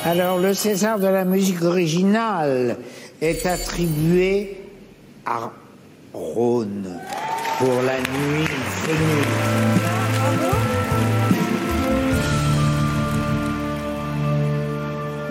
[0.04, 2.78] Alors, le César de la musique originale
[3.20, 4.56] est attribué
[5.26, 5.50] à
[6.14, 6.98] Rhône
[7.58, 8.48] pour la nuit
[8.86, 10.69] venue.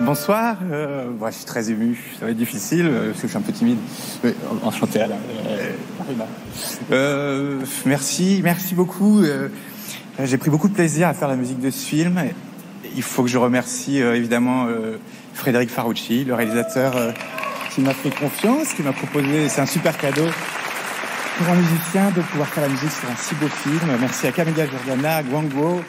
[0.00, 3.36] Bonsoir, euh, je suis très ému, ça va être difficile euh, parce que je suis
[3.36, 3.78] un peu timide.
[4.62, 5.16] Enchanté Alain.
[5.46, 5.72] Euh.
[6.90, 9.22] Euh, merci, merci beaucoup.
[10.22, 12.18] J'ai pris beaucoup de plaisir à faire la musique de ce film.
[12.96, 14.66] Il faut que je remercie évidemment
[15.34, 16.94] Frédéric Farucci, le réalisateur
[17.74, 20.26] qui m'a fait confiance, qui m'a proposé, c'est un super cadeau
[21.36, 23.96] pour un musicien de pouvoir faire la musique sur un si beau film.
[24.00, 25.82] Merci à Camilla Jordana, à.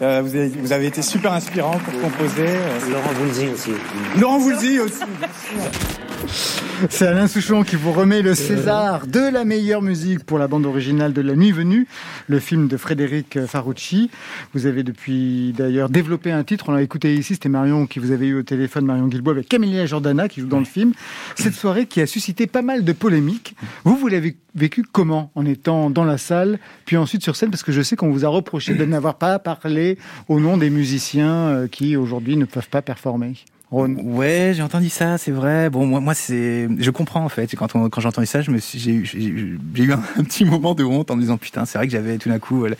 [0.00, 2.46] Euh, vous, avez, vous avez été super inspirant pour composer.
[2.46, 3.72] Euh, Laurent Voulzy aussi.
[4.18, 5.02] Laurent Voulzy aussi.
[6.90, 10.66] C'est Alain Souchon qui vous remet le César de la meilleure musique pour la bande
[10.66, 11.86] originale de La Nuit Venue,
[12.26, 14.10] le film de Frédéric Farucci.
[14.54, 18.10] Vous avez depuis d'ailleurs développé un titre, on l'a écouté ici, c'était Marion qui vous
[18.10, 20.92] avait eu au téléphone, Marion Guilbault avec Camélia Jordana qui joue dans le film.
[21.36, 23.54] Cette soirée qui a suscité pas mal de polémiques.
[23.84, 27.62] Vous, vous l'avez vécu comment En étant dans la salle, puis ensuite sur scène, parce
[27.62, 31.48] que je sais qu'on vous a reproché de n'avoir pas parlé au nom des musiciens
[31.48, 33.34] euh, qui aujourd'hui ne peuvent pas performer.
[33.70, 35.68] Ouais, j'ai entendu ça, c'est vrai.
[35.68, 37.54] Bon, moi, moi, c'est, je comprends en fait.
[37.54, 41.20] Quand, quand j'ai entendu ça, j'ai eu, un, un petit moment de honte en me
[41.20, 42.74] disant putain, c'est vrai que j'avais tout d'un coup euh,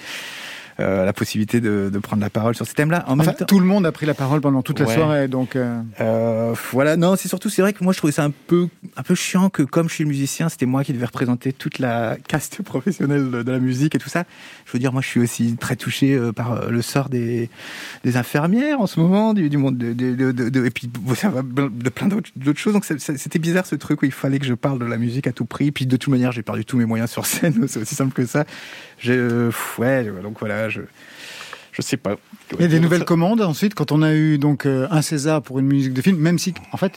[0.80, 3.04] euh, la possibilité de, de prendre la parole sur ces thèmes-là.
[3.08, 4.94] En Enfin, même temps, tout le monde a pris la parole pendant toute la Ouais.
[4.94, 8.24] soirée, donc euh, Euh, voilà, non, c'est surtout, c'est vrai que moi je trouvais ça
[8.24, 11.52] un peu, un peu chiant que comme je suis musicien, c'était moi qui devais représenter
[11.52, 14.24] toute la caste professionnelle de, de la musique et tout ça.
[14.66, 17.50] Je veux dire, moi je suis aussi très touché par le sort des,
[18.04, 21.88] des infirmières en ce moment, du, du monde de, et puis bon, ça va de
[21.90, 22.72] plein d'autres choses.
[22.74, 25.32] Donc c'était bizarre ce truc où il fallait que je parle de la musique à
[25.32, 25.72] tout prix.
[25.72, 27.64] Puis de toute manière, j'ai perdu tous mes moyens sur scène.
[27.68, 28.44] C'est aussi simple que ça.
[29.06, 30.82] Euh, ouais, donc voilà, je,
[31.72, 32.16] je sais pas.
[32.54, 35.42] il y a des nouvelles commandes ensuite quand on a eu donc euh, un César
[35.42, 36.92] pour une musique de film, même si en fait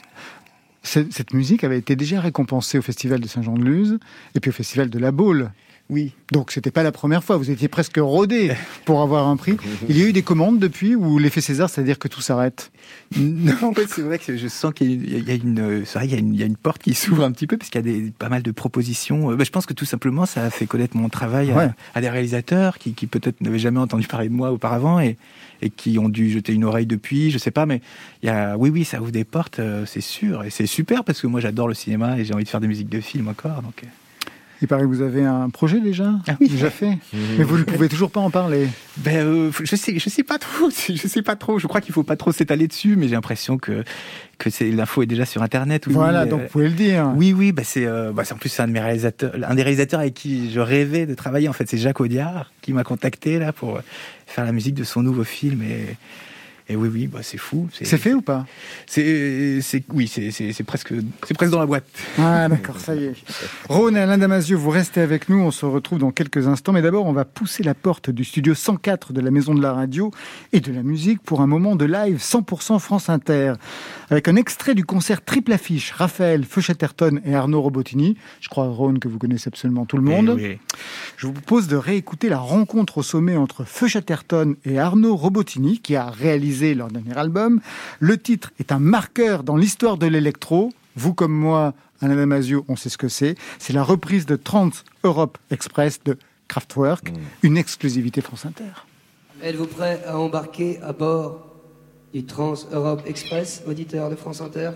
[0.82, 3.98] ce- cette musique avait été déjà récompensée au festival de Saint-Jean-de-Luz
[4.34, 5.50] et puis au festival de la Baule.
[5.92, 6.12] Oui.
[6.32, 8.52] Donc c'était pas la première fois, vous étiez presque rodé
[8.86, 9.56] pour avoir un prix.
[9.90, 12.72] Il y a eu des commandes depuis ou l'effet César, c'est-à-dire que tout s'arrête?
[13.16, 16.12] Non, en fait, c'est vrai que je sens qu'il y a- une, c'est vrai, il
[16.12, 17.84] y a une, il y a une porte qui s'ouvre un petit peu parce qu'il
[17.86, 19.30] y a des, pas mal de propositions.
[19.30, 21.68] Euh, bah, je pense que tout simplement, ça a fait connaître mon travail à- Ouais.
[21.94, 25.18] à, des réalisateurs qui, qui peut-être n'avaient jamais entendu parler de moi auparavant et,
[25.60, 27.30] et qui ont dû jeter une oreille depuis.
[27.30, 27.82] Je sais pas, mais
[28.22, 31.04] il y a, oui, oui, ça ouvre des portes, euh, c'est sûr, et c'est super
[31.04, 33.28] parce que moi, j'adore le cinéma et j'ai envie de faire des musiques de films
[33.28, 33.60] encore.
[33.60, 33.86] Donc, euh.
[34.62, 36.48] Il paraît que vous avez un projet déjà Ah oui.
[36.48, 36.98] Déjà fait
[37.38, 38.68] Mais vous ne pouvez toujours pas en parler.
[38.98, 40.70] Ben, euh, je sais, je sais pas trop.
[40.88, 41.58] Je sais pas trop.
[41.58, 43.84] Je crois qu'il faut pas trop s'étaler dessus, mais j'ai l'impression que
[44.42, 45.86] que c'est l'info est déjà sur Internet.
[45.86, 47.12] oui, voilà, euh, donc vous pouvez le dire.
[47.14, 49.62] Oui, oui, c'est, euh, bah c'est en plus c'est un de mes réalisateurs, un des
[49.62, 51.48] réalisateurs avec qui je rêvais de travailler.
[51.48, 53.80] En fait, c'est Jacques Audiard qui m'a contacté là pour euh,
[54.26, 55.96] faire la musique de son nouveau film et.
[56.68, 57.68] Et oui, oui, bah c'est fou.
[57.72, 58.46] C'est fait ou pas?
[58.86, 60.94] C'est, c'est, oui, c'est, presque,
[61.26, 61.84] c'est presque dans la boîte.
[62.18, 63.14] Ah d'accord, ça y est.
[63.68, 66.72] Rhône et Alain Damasio, vous restez avec nous, on se retrouve dans quelques instants.
[66.72, 69.72] Mais d'abord, on va pousser la porte du studio 104 de la Maison de la
[69.72, 70.12] Radio
[70.52, 73.54] et de la musique pour un moment de live 100% France Inter.
[74.10, 78.16] Avec un extrait du concert triple affiche, Raphaël Feuchetterton et Arnaud Robotini.
[78.40, 80.38] Je crois, Rhône, que vous connaissez absolument tout le monde.
[80.38, 80.58] Et oui.
[81.16, 85.80] Je vous propose de réécouter la rencontre au sommet entre Feu Chatterton et Arnaud Robotini,
[85.80, 87.60] qui a réalisé leur dernier album.
[88.00, 90.72] Le titre est un marqueur dans l'histoire de l'électro.
[90.96, 93.36] Vous comme moi, Alain Damasio, on sait ce que c'est.
[93.58, 94.70] C'est la reprise de Trans
[95.04, 97.12] Europe Express de Kraftwerk,
[97.42, 98.84] une exclusivité France Inter.
[99.42, 101.46] Êtes-vous prêt à embarquer à bord
[102.12, 104.70] du Trans Europe Express, auditeur de France Inter?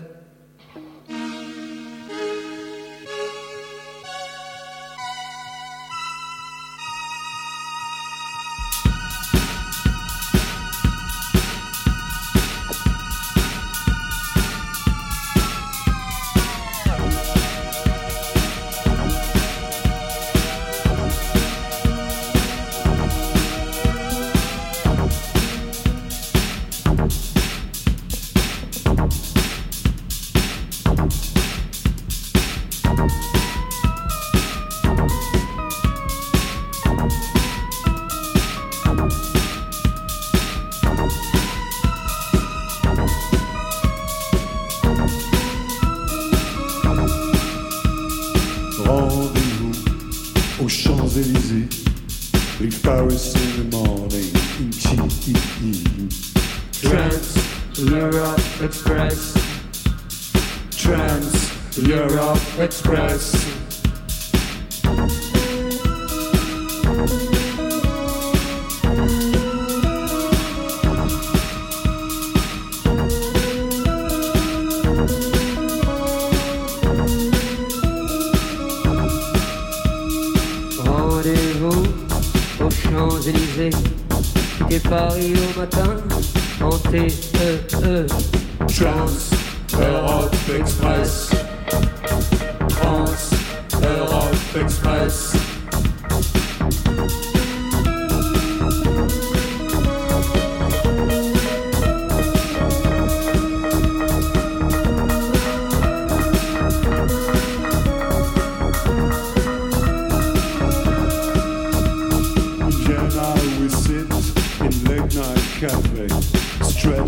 [62.67, 63.36] Express.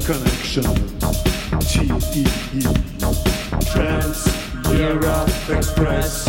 [0.09, 0.63] connection.
[1.59, 2.23] TEE.
[3.71, 4.19] Trans
[4.73, 6.25] Europe Express.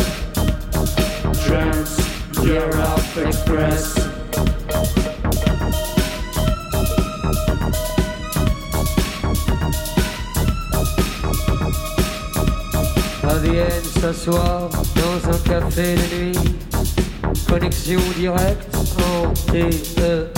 [1.43, 1.91] Trans
[2.45, 3.95] Europe Express.
[13.41, 16.37] Vienne s'asseoir dans un café de nuit.
[17.47, 20.30] Connexion directe en TEE.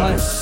[0.00, 0.39] Cuts.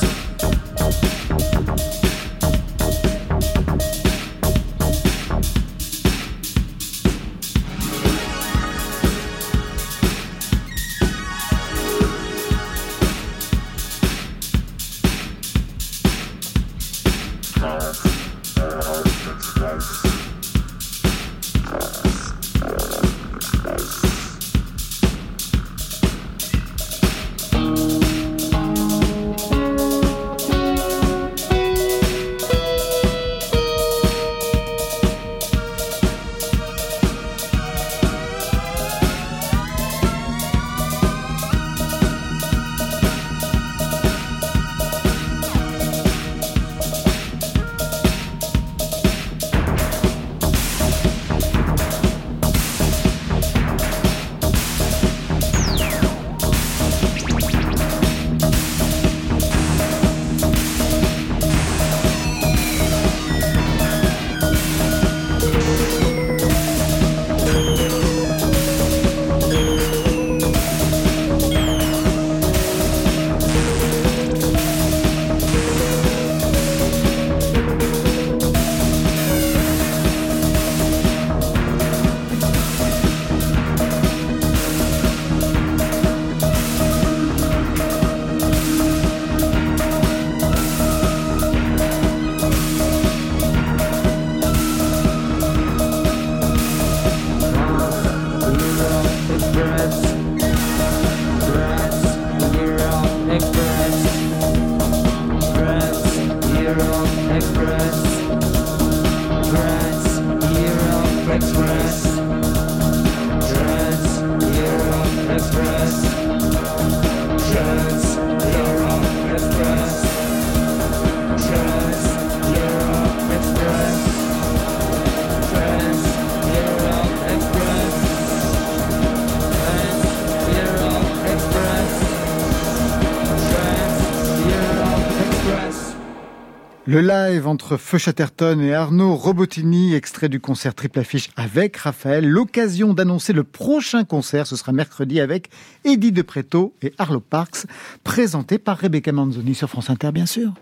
[136.90, 142.26] Le live entre Feu Chatterton et Arnaud Robotini, extrait du concert triple affiche avec Raphaël.
[142.26, 145.50] L'occasion d'annoncer le prochain concert, ce sera mercredi avec
[145.84, 147.66] Eddie De Preto et Arlo Parks,
[148.04, 150.54] présenté par Rebecca Manzoni sur France Inter, bien sûr.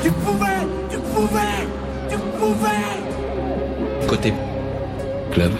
[0.00, 0.46] Tu pouvais,
[0.88, 1.66] tu pouvais,
[2.08, 4.06] tu pouvais.
[4.06, 4.32] Côté
[5.32, 5.50] club.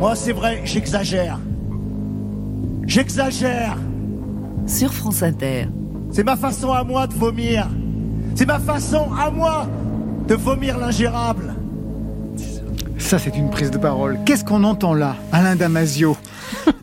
[0.00, 1.38] Moi, c'est vrai, j'exagère.
[2.84, 3.78] J'exagère.
[4.66, 5.68] Sur France Inter.
[6.10, 7.68] C'est ma façon à moi de vomir.
[8.36, 9.66] C'est ma façon à moi
[10.28, 11.54] de vomir l'ingérable.
[12.98, 14.18] Ça, c'est une prise de parole.
[14.24, 16.16] Qu'est-ce qu'on entend là Alain Damasio.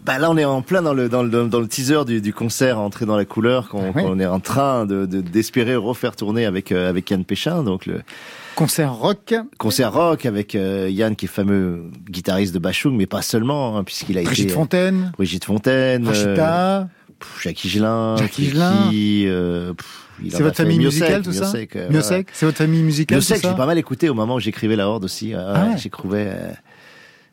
[0.06, 2.34] Bah là, on est en plein dans le dans le dans le teaser du, du
[2.34, 6.46] concert Entrer dans la couleur qu'on Ah est en train de de- d'espérer refaire tourner
[6.46, 8.02] avec euh, avec Yann Péchin, donc le
[8.56, 9.34] Concert rock.
[9.58, 13.86] concert rock avec euh, Yann qui est fameux guitariste de Bachung, mais pas seulement, hein,
[13.86, 15.12] puisqu'il a Brigitte été Fontaine.
[15.18, 16.88] Brigitte Fontaine, euh, Rachita.
[17.42, 18.90] Jackie Gelin, Jackie Gelin.
[18.94, 19.74] euh,
[20.30, 23.66] C'est votre famille musicale, tout ça Miossec, euh, c'est votre famille musicale, Miossec, j'ai pas
[23.66, 25.34] mal écouté au moment où j'écrivais la Horde aussi.
[25.34, 25.78] Ah ouais.
[25.78, 26.28] J'écrivais.
[26.30, 26.52] euh,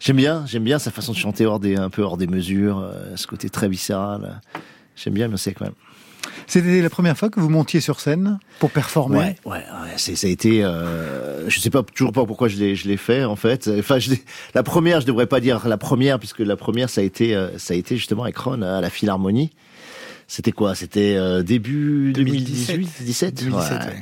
[0.03, 2.78] J'aime bien, j'aime bien sa façon de chanter hors des, un peu hors des mesures,
[2.78, 4.41] euh, ce côté très viscéral.
[4.97, 5.74] J'aime bien Miossec quand même.
[6.47, 9.18] C'était la première fois que vous montiez sur scène pour performer?
[9.18, 12.74] Ouais, ouais, ouais, ça a été, euh, je sais pas toujours pas pourquoi je l'ai,
[12.76, 13.70] je l'ai fait en fait.
[13.78, 14.14] Enfin, je
[14.55, 17.57] la première, je devrais pas dire la première puisque la première, ça a été, euh,
[17.59, 19.51] ça a été justement avec Ron à la Philharmonie.
[20.32, 20.76] C'était quoi?
[20.76, 22.76] C'était euh, début 2017.
[22.76, 23.84] 2018, 17, 2017, Ouais.
[23.86, 24.00] ouais.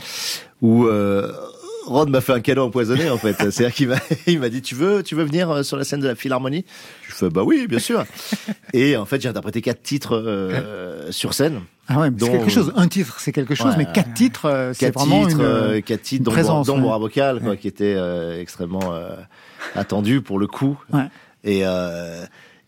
[0.61, 1.33] Où euh,
[1.87, 3.33] Ron m'a fait un cadeau empoisonné en fait.
[3.51, 6.01] C'est-à-dire qu'il m'a, il m'a dit tu veux, tu veux venir euh, sur la scène
[6.01, 6.67] de la Philharmonie?
[7.09, 8.05] Je fais bah oui, bien sûr.
[8.75, 11.63] Et en fait, j'ai interprété quatre titres euh, sur scène.
[11.89, 12.75] Ah ouais, mais c'est quelque chose.
[12.77, 13.79] Un titre, c'est quelque chose, Ouais.
[13.79, 16.69] mais quatre titres, euh, c'est quatre vraiment titres, une, euh, quatre titres, une présence.
[16.69, 16.79] ouais.
[16.79, 17.97] Bora Vocal, quoi, qui était
[18.39, 18.93] extrêmement
[19.75, 20.79] attendu pour le coup.
[21.43, 21.63] Et,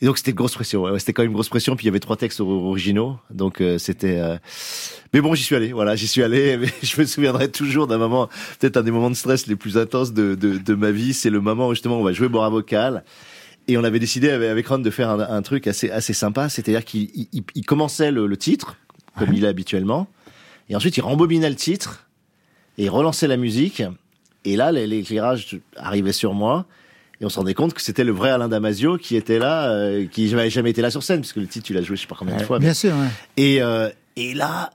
[0.03, 0.83] et donc c'était une grosse pression.
[0.83, 1.77] Ouais, c'était quand même une grosse pression.
[1.77, 4.19] Puis il y avait trois textes or- originaux, donc euh, c'était.
[4.19, 4.37] euh,
[5.13, 5.73] Mais bon, j'y suis allé.
[5.73, 6.57] Voilà, j'y suis allé.
[6.61, 8.29] Mais je me souviendrai toujours d'un moment,
[8.59, 11.13] peut-être un des moments de stress les plus intenses de, de, de ma vie.
[11.13, 13.05] C'est le moment où justement on va jouer Bora Vocal.
[13.69, 16.85] Et on avait décidé avec, Ron de faire un, un truc assez assez sympa, c'est-à-dire
[16.85, 18.77] qu'il il, il- commençait le, le titre
[19.19, 20.09] comme il est habituellement,
[20.69, 22.09] et ensuite il rembobinait le titre
[22.79, 23.83] et il relançait la musique.
[24.47, 26.65] Et là, l'é- l'éclairage arrivait sur moi.
[27.21, 30.07] Et on se rendait compte que c'était le vrai Alain Damasio qui était là, euh,
[30.07, 32.07] qui n'avait jamais été là sur scène, puisque le titre, tu l'as joué je sais
[32.09, 32.59] pas combien de fois.
[32.59, 33.09] mais- Bien sûr, ouais.
[33.37, 34.71] Et, euh, et là,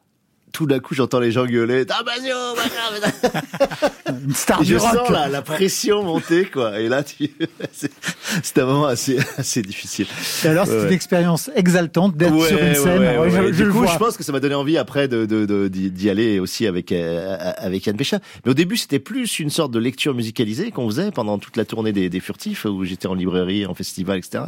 [0.56, 3.90] tout d'un coup, j'entends les gens gueuler Damasio, machin,
[4.26, 4.96] Une star et je du rock.
[4.96, 6.80] sens la, la pression monter, quoi.
[6.80, 7.30] Et là, tu...
[7.74, 10.08] c'est- un moment assez, assez difficile.
[10.46, 13.20] Et alors, c'est Ouais, une expérience exaltante d'être Ouais, sur une scène.
[13.20, 13.88] ouais, je, je du coup, vois.
[13.88, 16.94] je pense que ça m'a donné envie après de, de, de- d'y aller aussi avec
[16.94, 18.20] euh, avec Yann Péchin.
[18.46, 21.66] Mais au début, c'était plus une sorte de lecture musicalisée qu'on faisait pendant toute la
[21.66, 24.46] tournée des, des Furtifs, où j'étais en librairie, en festival, etc.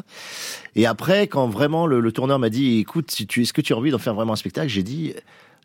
[0.75, 3.73] Et après, quand vraiment le, le tourneur m'a dit, écoute, si tu, est-ce que tu
[3.73, 5.13] as envie d'en faire vraiment un spectacle J'ai dit,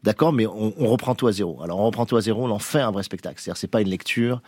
[0.02, 1.60] d'accord, mais on, on reprend tout à zéro.
[1.62, 3.36] Alors, on reprend tout à zéro, on en fait un vrai spectacle.
[3.40, 4.40] C'est-à-dire, c'est pas une lecture.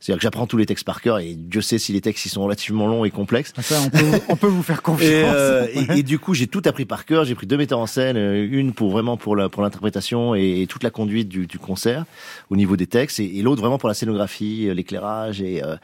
[0.00, 2.28] C'est-à-dire que j'apprends tous les textes par cœur et Dieu sait si les textes ils
[2.28, 3.54] sont relativement longs et complexes.
[3.62, 5.08] Ça, on, peut, on peut vous faire confiance.
[5.08, 5.66] Et, euh,
[5.96, 7.24] et- du coup, j'ai tout appris par cœur.
[7.24, 10.60] J'ai pris deux metteurs en scène, euh, une pour vraiment pour la pour l'interprétation et,
[10.62, 12.04] et toute la conduite du, du concert
[12.50, 15.76] au niveau des textes, et, et l'autre vraiment pour la scénographie, euh, l'éclairage et euh,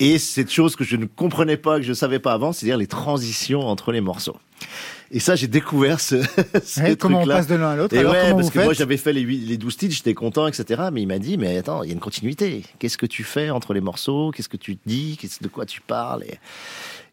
[0.00, 2.86] et cette chose que je ne comprenais pas, que je savais pas avant, c'est-à-dire les
[2.86, 4.36] transitions entre les morceaux.
[5.10, 6.16] Et ça, j'ai découvert ce,
[6.64, 8.58] ce Ouais, comment on passe de l'un à l'autre Et Alors, ouais, comment parce vous
[8.58, 10.84] que moi j'avais fait les, huit- les 12 titres, j'étais content, etc.
[10.92, 12.62] Mais il m'a dit, mais attends, il y a une continuité.
[12.78, 14.32] Qu'est-ce que tu fais entre les morceaux?
[14.34, 15.16] Qu'est-ce que tu dis?
[15.20, 16.24] Qu'est-ce de quoi tu parles?
[16.24, 16.38] Et,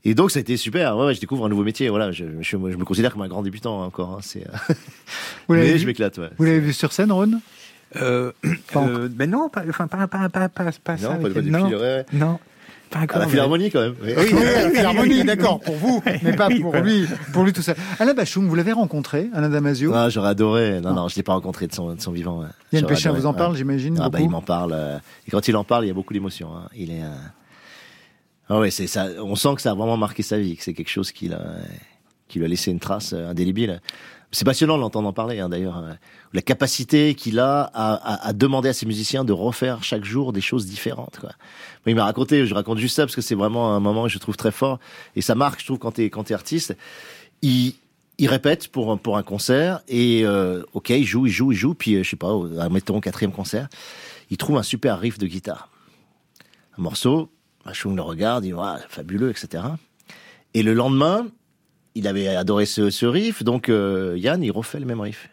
[0.10, 0.98] et donc ça a été super.
[0.98, 1.90] Ouais, ouais, je découvre un nouveau métier.
[1.90, 4.14] Voilà, je, je, je me considère comme un grand débutant hein, encore.
[4.14, 4.74] hein, c'est, euh,
[5.48, 6.18] Vous l'avez mais vu je m'éclate.
[6.18, 6.30] Ouais.
[6.38, 7.34] Vous l'avez vu sur scène, Ron
[7.98, 8.32] Euh,
[8.74, 11.10] Pas euh, ben non, pas, enfin, pas, pas, pas, pas, pas ça.
[11.10, 11.52] Non, pas, avec pas depuis.
[11.52, 12.06] non, ouais, ouais.
[12.14, 12.40] non,
[12.92, 13.20] pas À encore.
[13.20, 13.96] la mais- Philharmonie quand même.
[14.04, 14.12] Oui.
[14.16, 17.76] Oui, à la Philharmonie, d'accord, pour vous, mais pas pour lui, pour lui tout seul.
[18.00, 19.92] Alain Bachung, vous l'avez rencontré, Alain Damasio?
[19.96, 20.80] Ah, j'aurais adoré.
[20.82, 22.42] Non, non, je l'ai pas rencontré de son, de son vivant.
[22.42, 22.48] ouais.
[22.74, 23.38] Yann Péchin vous en ouais.
[23.38, 24.74] parle, j'imagine, Ah bah il m'en parle.
[24.74, 26.50] euh, et quand il en parle, il y a beaucoup d'émotions.
[26.56, 26.68] hein.
[26.76, 27.02] Il est.
[27.04, 27.10] euh,
[28.50, 29.08] Ah ouais, c'est ça.
[29.24, 31.40] On sent que ça a vraiment marqué sa vie, que c'est quelque chose qui l'a,
[32.28, 33.82] qui lui a laissé une trace euh, indélébile.
[34.34, 35.78] C'est passionnant de l'entendre en parler, hein, d'ailleurs.
[35.80, 35.94] euh,
[36.34, 40.32] La capacité qu'il a à, à, à demander à ses musiciens de refaire chaque jour
[40.32, 41.18] des choses différentes.
[41.20, 41.32] Quoi.
[41.86, 44.18] Il m'a raconté, je raconte juste ça parce que c'est vraiment un moment que je
[44.20, 44.80] trouve très fort
[45.18, 46.78] et ça marque, je trouve, quand t'es quand t'es artiste.
[47.42, 47.74] Il,
[48.20, 51.74] il répète pour pour un concert et euh, ok, il joue, il joue, il joue,
[51.74, 53.68] puis euh, je sais pas, au- mettons quatrième concert,
[54.30, 55.70] il trouve un super riff de guitare,
[56.78, 57.30] un morceau.
[57.66, 59.64] Machung le regarde, il dit ouais, fabuleux, etc.
[60.54, 61.28] Et le lendemain,
[61.96, 65.30] il avait adoré ce, ce riff, donc euh, Yann, il refait le même riff.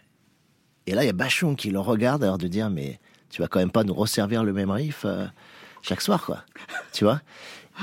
[0.87, 2.99] Et là, il y a Bachung qui le regarde, alors de dire, mais
[3.31, 5.27] tu vas quand même pas nous resservir le même riff euh,
[5.83, 6.45] chaque soir, quoi.
[6.93, 7.21] tu vois?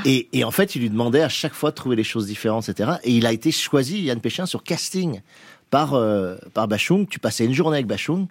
[0.03, 2.67] Et, et en fait, il lui demandait à chaque fois de trouver des choses différentes,
[2.67, 2.93] etc.
[3.03, 5.21] Et il a été choisi, Yann Péchin, sur casting
[5.69, 7.07] par, euh, par Bachung.
[7.07, 8.28] Tu passais une journée avec Bachung.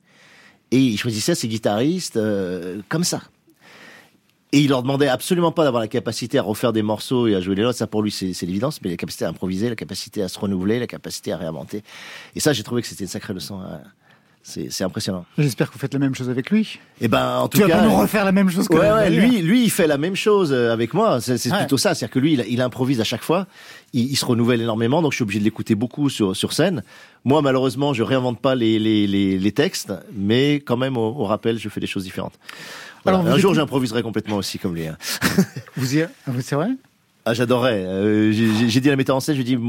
[0.70, 3.22] et il choisissait ses guitaristes euh, comme ça.
[4.55, 7.40] Et il leur demandait absolument pas d'avoir la capacité à refaire des morceaux et à
[7.40, 10.22] jouer les notes, ça pour lui c'est l'évidence, mais la capacité à improviser, la capacité
[10.22, 11.82] à se renouveler, la capacité à réinventer.
[12.36, 13.59] Et ça, j'ai trouvé que c'était une sacrée leçon.
[13.61, 13.80] hein.
[14.46, 15.24] C'est impressionnant.
[15.38, 16.78] J'espère que vous faites la même chose avec lui.
[17.00, 18.90] Et ben, en tout Tu vas cas, pas nous refaire la même chose que Ouais,
[18.92, 21.18] ouais, lui, lui, il fait la même chose euh, avec moi.
[21.22, 21.57] C'est c'est Ouais.
[21.61, 23.46] plutôt ça, c'est-à-dire que lui, il, il improvise à chaque fois.
[23.94, 26.82] Il, il se renouvelle énormément, donc je suis obligé de l'écouter beaucoup sur sur scène.
[27.24, 31.24] Moi, malheureusement, je réinvente pas les les les, les textes, mais quand même au, au
[31.24, 32.38] rappel, je fais des choses différentes.
[33.05, 33.18] Voilà.
[33.18, 34.86] Alors, vous un jour, j'improviserai complètement aussi comme lui.
[34.86, 34.96] hein.
[35.76, 36.02] Vous y...
[36.02, 36.68] ah, vous- C'est vrai?
[37.26, 37.84] Ah, j'adorerais.
[37.86, 39.62] Euh, j'ai- j'ai j'ai dit à la metteur en scène, je lui ai dit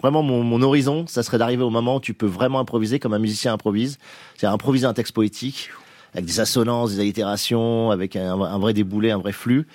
[0.00, 3.12] vraiment mon, mon horizon, ça serait d'arriver au moment où tu peux vraiment improviser comme
[3.12, 3.98] un musicien improvise,
[4.38, 5.70] c'est improviser un texte poétique
[6.14, 9.66] avec des assonances, des allitérations, avec un, un vrai déboulé, un vrai flux.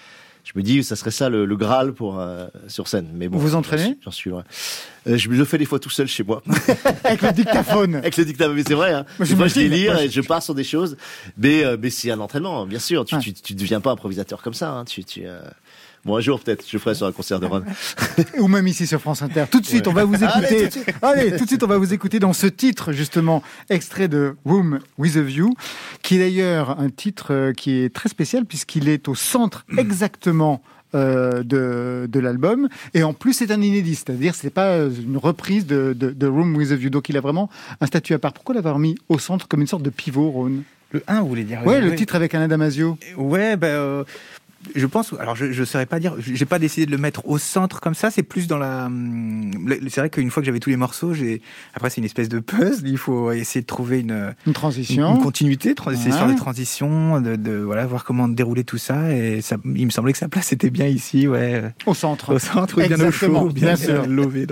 [0.44, 3.10] Je me dis, ça serait ça le, le graal pour euh, sur scène.
[3.14, 3.98] Mais bon, Vous entraînez?
[4.04, 4.44] J'en suis loin.
[5.08, 6.42] Euh, je le fais des fois tout seul chez moi.
[7.04, 7.96] Avec le dictaphone.
[7.96, 8.94] Avec le dictaphone, mais c'est vrai.
[8.94, 9.06] Hein.
[9.18, 10.98] Moi, je Moi, et je pars sur des choses.
[11.38, 13.06] Mais, euh, mais c'est un entraînement, bien sûr.
[13.06, 14.72] Tu, tu, tu deviens pas improvisateur comme ça.
[14.72, 14.86] Hein.
[14.86, 15.42] Tu, tu, euh,
[16.06, 17.64] Bon, un jour, peut-être, je ferai sur un concert de Ron.
[18.39, 19.45] Ou même ici sur France Inter.
[19.52, 20.70] Tout de suite, on va vous Allez, écouter.
[20.70, 20.91] tout.
[21.06, 24.80] Allez, tout de suite, on va vous écouter dans ce titre, justement, extrait de Room
[24.97, 25.54] with a View,
[26.02, 30.62] qui est d'ailleurs un titre euh, qui est très spécial puisqu'il est au centre exactement
[30.95, 32.68] euh, de, de l'album.
[32.93, 36.28] Et en plus, c'est un inédit, c'est-à-dire c'est pas euh, une reprise de, de, de
[36.28, 36.89] Room with a View.
[36.89, 37.50] Donc il a vraiment
[37.82, 38.34] un statut à part.
[38.34, 40.52] Pourquoi l'avoir mis au centre comme une sorte de pivot, Ron
[40.91, 42.97] Le 1, vous voulez dire Ouais, le titre avec Alain Damasio.
[43.18, 44.04] Ouais, ben, euh,
[44.76, 45.14] je pense.
[45.20, 46.16] Alors, je ne saurais pas dire.
[46.20, 48.12] J'ai pas décidé de le mettre au centre comme ça.
[48.12, 48.86] C'est plus dans la.
[48.88, 49.51] hum,
[49.89, 51.41] C'est vrai qu'une fois que j'avais tous les morceaux, j'ai.
[51.74, 52.88] Après, c'est une espèce de puzzle.
[52.88, 54.34] Il faut essayer de trouver une.
[54.45, 55.10] Une transition.
[55.12, 56.34] Une, une continuité, trans- essayer de faire Ouais.
[56.34, 59.12] des transitions, de, de voilà, voir comment dérouler tout ça.
[59.14, 61.64] Et ça, il me semblait que sa place était bien ici, ouais.
[61.86, 62.34] Au centre.
[62.36, 64.05] Au centre, oui, bien au chaud, bien, bien sûr.
[64.07, 64.45] lové.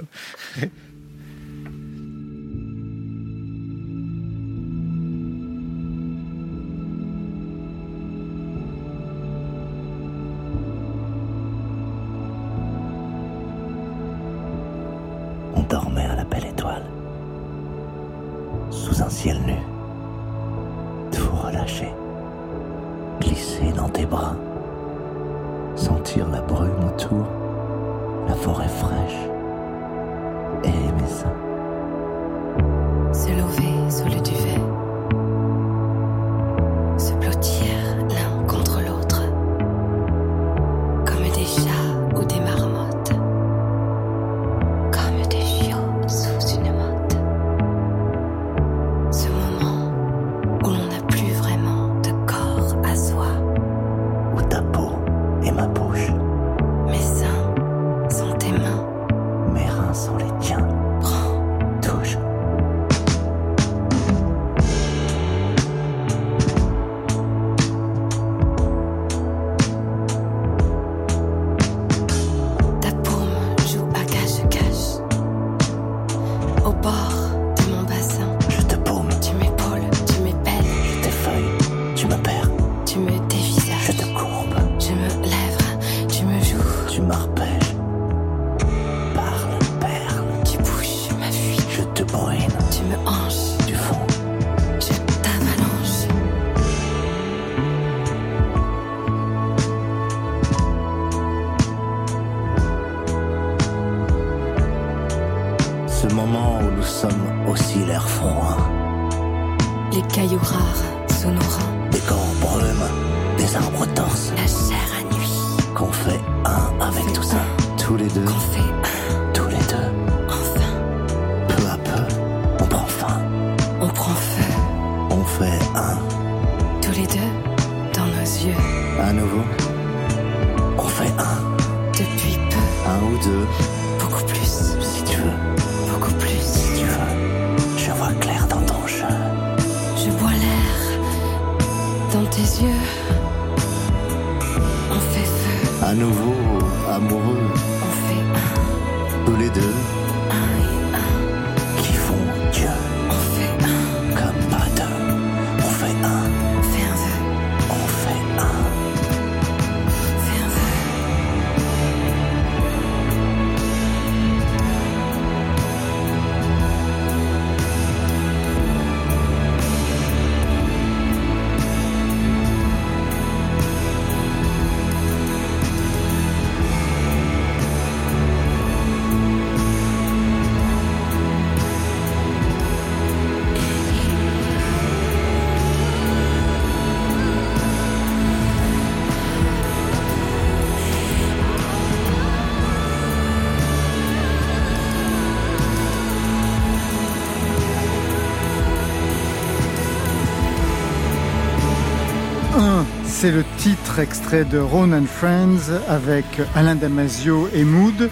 [203.19, 208.11] C'est le titre extrait de Ron and Friends avec Alain Damasio et Mood.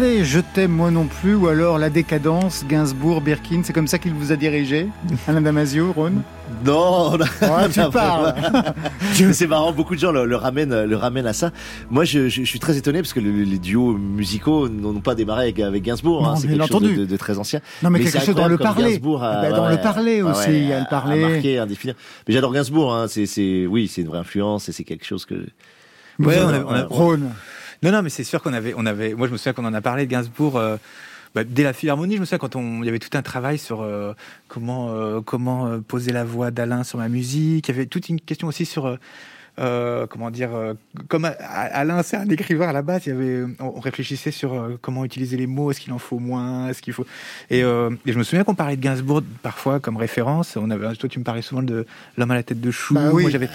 [0.00, 3.60] Je t'aime moi non plus ou alors La décadence, Gainsbourg, Birkin.
[3.64, 4.88] C'est comme ça qu'il vous a dirigé,
[5.28, 6.12] Alain Damasio, Ron
[6.64, 8.34] Non, Ouais, tu parles.
[9.32, 11.50] c'est marrant, beaucoup de gens le, le ramènent, le ramènent à ça.
[11.90, 15.14] Moi, je, je- je suis très étonné parce que le- les duos musicaux n'ont pas
[15.14, 16.26] démarré avec, avec Gainsbourg.
[16.26, 16.36] hein.
[16.36, 17.60] C'est quelque chose de, de- de très ancien.
[17.82, 18.94] Non, mais quelque chose dans le parler.
[18.96, 21.20] A- ben, dans ouais, le parler ouais, aussi, il y a le parler.
[21.20, 21.94] Marqué, indéfinir.
[22.26, 22.94] Mais j'adore Gainsbourg.
[22.94, 23.06] Hein.
[23.08, 25.34] C'est, oui, c'est une vraie influence et c'est quelque chose que.
[26.18, 26.86] Ouais, on a- on a-.
[27.82, 29.14] Non, non, mais c'est sûr qu'on avait, on avait.
[29.14, 30.56] Moi, je me souviens qu'on en a parlé de Gainsbourg.
[30.56, 30.76] euh,
[31.34, 33.56] bah, dès la Philharmonie, je me souviens quand on, il y avait tout un travail
[33.56, 34.12] sur euh,
[34.48, 37.68] comment euh, comment poser la voix d'Alain sur ma musique.
[37.68, 38.98] Il y avait toute une question aussi sur
[39.58, 40.74] euh, comment dire, euh,
[41.08, 43.06] comme Alain, c'est un écrivain à la base.
[43.06, 45.70] Il y avait, on réfléchissait sur euh, comment utiliser les mots.
[45.70, 47.04] Est-ce qu'il en faut moins Est-ce qu'il faut
[47.50, 50.56] et, euh, et je me souviens qu'on parlait de Gainsbourg parfois comme référence.
[50.56, 51.86] On avait, toi, tu me parlais souvent de
[52.16, 52.94] l'homme à la tête de chou.
[52.94, 53.22] Bah oui.
[53.22, 53.48] Moi, j'avais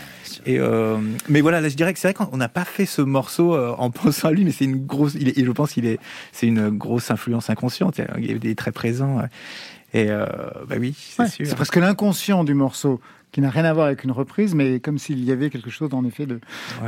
[0.46, 0.98] et euh,
[1.30, 3.90] mais voilà, là, je dirais que c'est vrai qu'on n'a pas fait ce morceau en
[3.92, 5.16] pensant à lui, mais c'est une grosse.
[5.16, 6.00] Il est, je pense qu'il est,
[6.32, 8.00] c'est une grosse influence inconsciente.
[8.20, 9.22] Il est très présent.
[9.96, 10.26] Et euh,
[10.68, 11.48] bah oui, c'est Ouais, sûr.
[11.48, 13.00] c'est presque l'inconscient du morceau
[13.32, 15.90] qui n'a rien à voir avec une reprise, mais comme s'il y avait quelque chose
[15.94, 16.40] en effet de,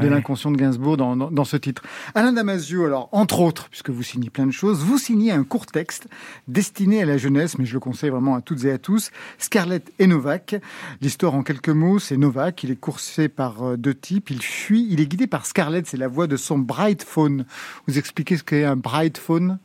[0.01, 1.83] l'inconscient de Gainsbourg dans, dans, dans ce titre.
[2.15, 5.65] Alain Damasio, alors entre autres, puisque vous signez plein de choses, vous signez un court
[5.65, 6.07] texte
[6.47, 9.91] destiné à la jeunesse, mais je le conseille vraiment à toutes et à tous, Scarlett
[9.99, 10.55] et Novak.
[11.01, 14.87] L'histoire en quelques mots, c'est Novak, il est coursé par euh, deux types, il fuit,
[14.89, 17.45] il est guidé par Scarlett, c'est la voix de son bright phone.
[17.87, 19.59] Vous expliquez ce qu'est un bright phone?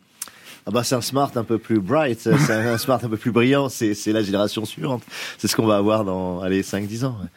[0.65, 3.33] Ah bah c'est un smart un peu plus bright, c'est un smart un peu plus
[3.33, 5.03] brillant, c'est, c'est la génération suivante.
[5.39, 7.17] C'est ce qu'on va avoir dans allez 5-10 ans.
[7.21, 7.29] ouais.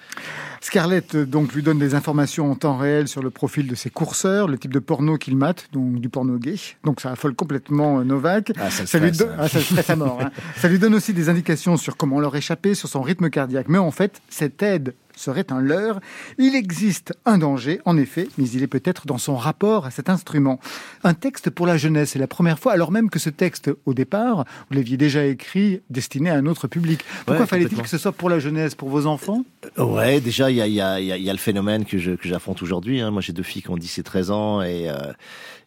[0.61, 3.89] Scarlett euh, donc lui donne des informations en temps réel sur le profil de ses
[3.89, 6.55] courseurs, le type de porno qu'il mate, donc du porno gay.
[6.83, 8.51] Donc ça affole complètement Novak.
[8.59, 9.35] Ah, ça lui hein.
[9.39, 9.59] ah, ça
[9.93, 10.19] à mort.
[10.21, 10.31] hein.
[10.57, 13.67] Ça lui donne aussi des indications sur comment leur échapper, sur son rythme cardiaque.
[13.69, 15.99] Mais en fait, cette aide serait un leurre.
[16.37, 20.09] Il existe un danger, en effet, mais il est peut-être dans son rapport à cet
[20.09, 20.59] instrument.
[21.03, 23.93] Un texte pour la jeunesse, c'est la première fois, alors même que ce texte, au
[23.93, 27.03] départ, vous l'aviez déjà écrit, destiné à un autre public.
[27.25, 29.43] Pourquoi Ouais, fallait-il que ce soit pour la jeunesse, pour vos enfants?
[29.77, 31.39] Ouais, déjà, il y a, il y, a, il y, a, il y a le
[31.39, 33.01] phénomène que j'affronte aujourd'hui.
[33.01, 33.11] Hein.
[33.11, 35.13] Moi, j'ai deux filles qui ont 10 et 13 ans et, euh,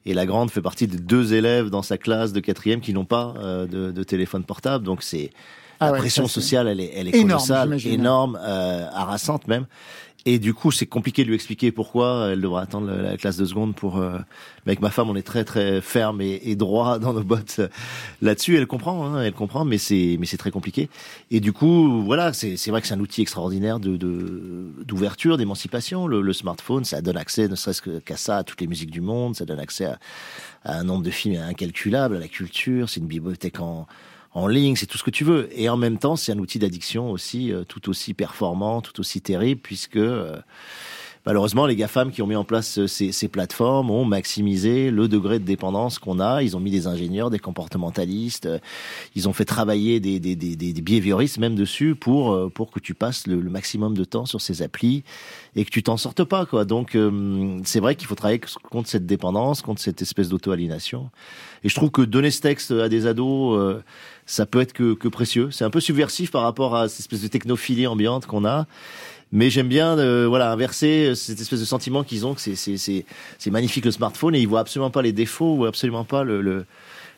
[0.07, 3.05] et la grande fait partie de deux élèves dans sa classe de quatrième qui n'ont
[3.05, 4.85] pas euh, de, de téléphone portable.
[4.85, 5.31] Donc, c'est
[5.81, 9.67] Ah la ouais, pression sociale, elle est, elle est énorme, colossale, énorme, euh, harassante même.
[10.27, 13.37] Et du coup, c'est compliqué de lui expliquer pourquoi elle devra attendre la, la classe
[13.39, 13.97] de seconde pour.
[13.99, 14.19] euh,
[14.67, 17.57] Mais avec ma femme, on est très très ferme et, et droit dans nos bottes
[17.61, 17.69] euh,
[18.21, 18.57] là-dessus.
[18.59, 20.91] Elle comprend, hein, elle comprend, mais c'est mais c'est très compliqué.
[21.31, 25.39] Et du coup, voilà, c'est c'est vrai que c'est un outil extraordinaire de de- d'ouverture,
[25.39, 26.07] d'émancipation.
[26.09, 28.91] Le, le smartphone, ça donne accès, ne serait-ce que- qu'à ça, à toutes les musiques
[28.91, 29.35] du monde.
[29.37, 29.99] Ça donne accès à,
[30.65, 32.91] à un nombre de films incalculable, à la culture.
[32.91, 33.87] C'est une bibliothèque en
[34.33, 35.49] en ligne, c'est tout ce que tu veux.
[35.53, 39.21] Et en même temps, c'est un outil d'addiction aussi, euh, tout aussi performant, tout aussi
[39.21, 40.37] terrible, puisque euh,
[41.29, 45.09] malheureusement, les GAFAM qui ont mis en place euh, ces, ces plateformes ont maximisé le
[45.09, 46.43] degré de dépendance qu'on a.
[46.43, 48.59] Ils ont mis des ingénieurs, des comportementalistes, euh,
[49.15, 52.81] ils ont fait travailler des, des, des, des, behavioristes même dessus pour, euh, pour que
[52.81, 55.05] tu passes le, le maximum de temps sur ces applis
[55.59, 56.47] et que tu t'en sortes pas.
[56.47, 56.65] quoi.
[56.65, 61.11] Donc, euh, c'est vrai qu'il faut travailler contre cette dépendance, contre cette espèce d'auto-aliénation.
[61.65, 63.83] Et je trouve que donner ce texte à des ados, euh,
[64.25, 65.51] ça peut être que, que précieux.
[65.51, 68.67] C'est un peu subversif par rapport à cette espèce de technophilie ambiante qu'on a.
[69.33, 72.79] Mais j'aime bien euh, voilà inverser cette espèce de sentiment qu'ils ont que c'est c'est
[72.79, 73.05] c'est
[73.39, 76.41] c'est magnifique le smartphone et ils voient absolument pas les défauts ou absolument pas le,
[76.41, 76.65] le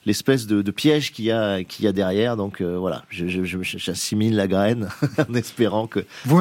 [0.06, 3.28] l'espèce de, de piège qu'il y a qu'il y a derrière donc euh, voilà je
[3.28, 4.88] je- je- j'assimile la graine
[5.30, 6.00] en espérant que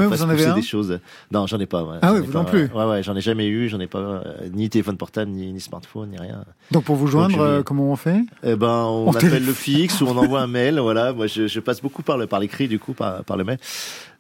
[0.10, 1.00] fasse vous en avez un des choses
[1.32, 1.98] non j'en ai pas ouais.
[2.02, 2.68] Ah oui, vous pas, non plus.
[2.74, 4.22] ouais ouais j'en ai jamais eu j'en ai pas euh,
[4.54, 7.48] ni téléphone portable ni, ni smartphone ni rien Donc pour vous Donc, joindre, je vais-
[7.60, 8.22] euh, comment on fait?
[8.44, 10.80] Eh ben, on On appelle le fixe ou on envoie un mail.
[10.90, 13.44] Voilà, moi, je, je passe beaucoup par le par l'écrit, du coup, par par le
[13.44, 13.58] mail.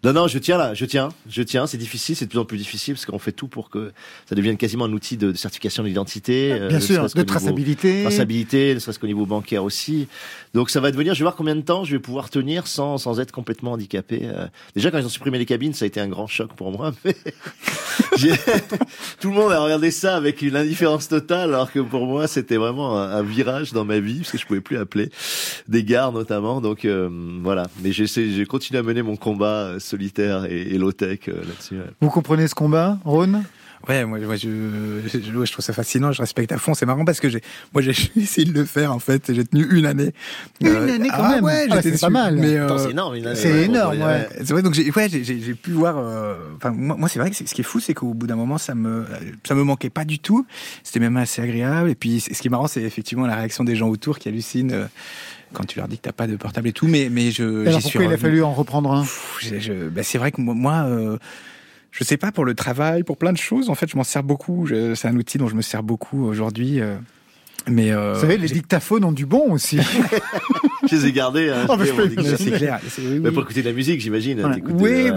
[0.02, 1.68] Non, non, je tiens là, je tiens, je tiens.
[1.68, 3.92] C'est difficile, c'est de plus en plus difficile parce qu'on fait tout pour que
[4.30, 6.54] ça devienne quasiment un outil de, de certification d'identité.
[6.54, 8.04] euh, Bien ne sûr, serait-ce de niveau- traçabilité.
[8.04, 10.08] traçabilité, ne serait-ce qu'au niveau bancaire aussi.
[10.54, 12.98] Donc ça va devenir, je vais voir combien de temps je vais pouvoir tenir sans
[12.98, 14.22] sans être complètement handicapé.
[14.24, 16.72] Euh, Déjà quand ils ont supprimé les cabines, ça a été un grand choc pour
[16.72, 16.94] moi.
[17.04, 17.14] Mais
[19.20, 22.58] tout le monde a regardé ça avec une indifférence totale, alors que pour moi c'était
[22.58, 25.10] vraiment un, un virage dans ma vie parce que je pouvais plus appeler
[25.68, 26.62] des gares notamment.
[26.62, 27.10] Donc euh,
[27.44, 27.68] voilà.
[27.84, 31.76] Mais j'ai continué à mener mon combat solitaire et, et low-tech euh, là-dessus.
[31.76, 31.86] ouais.
[32.02, 33.44] Vous comprenez ce combat, Ron
[33.88, 34.50] Ouais, moi, moi, je,
[35.08, 36.74] je, je- ouais, je trouve ça fascinant, je respecte à fond.
[36.74, 37.40] C'est marrant parce que j'ai,
[37.74, 39.34] moi, j'ai essayé de le faire en fait.
[39.34, 40.12] J'ai tenu une année.
[40.60, 41.46] Une Euh, année quand ah même.
[41.46, 42.36] Ouais, Ah, c'est pas mal.
[42.36, 43.16] Mais, euh, c'est énorme.
[43.16, 44.28] une année, c'est ouais, énorme, pour- ouais.
[44.40, 45.96] C'est vrai, donc j'ai, ouais, j'ai, pu voir.
[45.98, 46.36] euh,
[46.74, 48.76] moi, moi, c'est vrai que ce qui est fou, c'est qu'au bout d'un moment, ça
[48.76, 49.06] me,
[49.48, 50.46] ça me manquait pas du tout.
[50.84, 51.90] C'était même assez agréable.
[51.90, 54.74] Et puis, ce qui est marrant, c'est effectivement la réaction des gens autour qui hallucinent
[54.74, 54.86] euh,
[55.54, 56.88] quand tu leur dis que t'as pas de portable et tout.
[56.88, 59.06] Mais, mais je, Alors pourquoi il a fallu en reprendre un?
[59.92, 61.18] Bah, c'est vrai que moi, euh,
[61.92, 63.70] je sais pas, pour le travail, pour plein de choses.
[63.70, 64.68] En fait, je m'en sers beaucoup.
[64.96, 66.80] C'est un outil dont je me sers beaucoup aujourd'hui.
[66.82, 66.96] euh,
[67.68, 69.80] mais euh, Vous savez, les dictaphones ont du bon aussi.
[70.90, 71.50] Je les ai gardés.
[71.50, 71.76] Hein, Oh,
[72.38, 72.80] c'est clair.
[73.00, 73.32] oui, oui.
[73.32, 74.40] pour écouter de la musique, j'imagine.
[74.40, 74.58] Voilà.
[74.72, 75.10] Oui,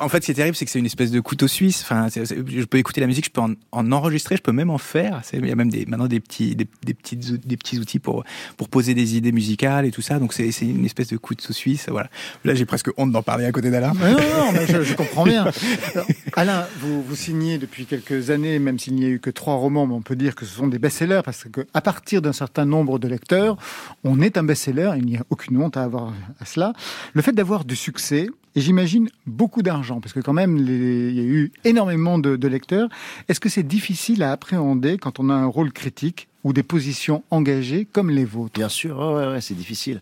[0.00, 1.82] en, fait, ce qui est terrible, c'est que c'est une espèce de couteau suisse.
[1.82, 4.78] Enfin, je peux écouter la musique, je peux en, en enregistrer, je peux même en
[4.78, 5.22] faire.
[5.32, 7.98] Il y a même des, maintenant des petits, des, des petites ou- des petits outils
[7.98, 8.24] pour,
[8.56, 10.18] pour poser des idées musicales et tout ça.
[10.18, 11.86] Donc, c'est c'est une espèce de couteau suisse.
[11.90, 12.08] Voilà.
[12.44, 13.92] Là, j'ai presque honte d'en parler à côté d'Alain.
[13.94, 15.46] Non, non, mais je, je comprends bien.
[15.94, 19.54] Alors, Alain, vous, vous signez depuis quelques années, même s'il n'y a eu que trois
[19.54, 22.32] romans, mais on peut dire que ce sont des best-sellers parce que à partir d'un
[22.32, 23.56] certain nombre de lecteurs,
[24.04, 24.92] on est un best-seller.
[25.06, 26.72] Il n'y a aucune honte à avoir à cela.
[27.14, 31.20] Le fait d'avoir du succès, et j'imagine beaucoup d'argent, parce que quand même, il y
[31.20, 32.88] a eu énormément de, lecteurs.
[33.28, 37.22] Est-ce que c'est difficile à appréhender quand on a un rôle critique ou des positions
[37.30, 38.54] engagées comme les vôtres?
[38.54, 40.00] Bien sûr, c'est difficile.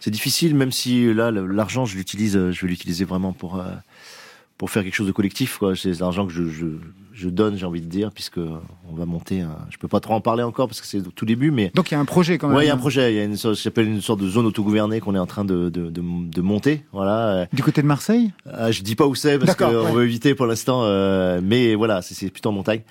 [0.00, 3.70] C'est difficile, même si là, l'argent, je l'utilise, euh, je vais l'utiliser vraiment pour euh,
[4.58, 5.60] pour faire quelque chose de collectif.
[5.74, 6.66] C'est l'argent que je, je,
[7.14, 9.40] je donne, j'ai envie de dire, puisque on va monter.
[9.40, 9.56] Un...
[9.70, 11.94] Je peux pas trop en parler encore parce que c'est tout début, mais Donc il
[11.94, 12.56] y a un projet quand même.
[12.56, 13.12] ouais, il y a un projet.
[13.12, 15.44] Il y a une sorte, s'appelle une sorte de zone autogouvernée qu'on est en train
[15.44, 16.84] de de, de, de monter.
[16.92, 17.46] Voilà.
[17.52, 18.32] Du côté de Marseille?
[18.48, 19.92] Euh, je dis pas où c'est parce qu'on ouais.
[19.92, 22.82] veut éviter pour l'instant, euh, mais voilà, c'est- c'est plutôt en montagne.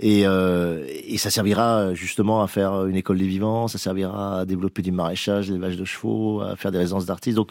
[0.00, 4.44] Et, euh, et ça servira justement à faire une école des vivants, ça servira à
[4.44, 7.36] développer du maraîchage, des vaches de chevaux, à faire des résidences d'artistes.
[7.36, 7.50] Donc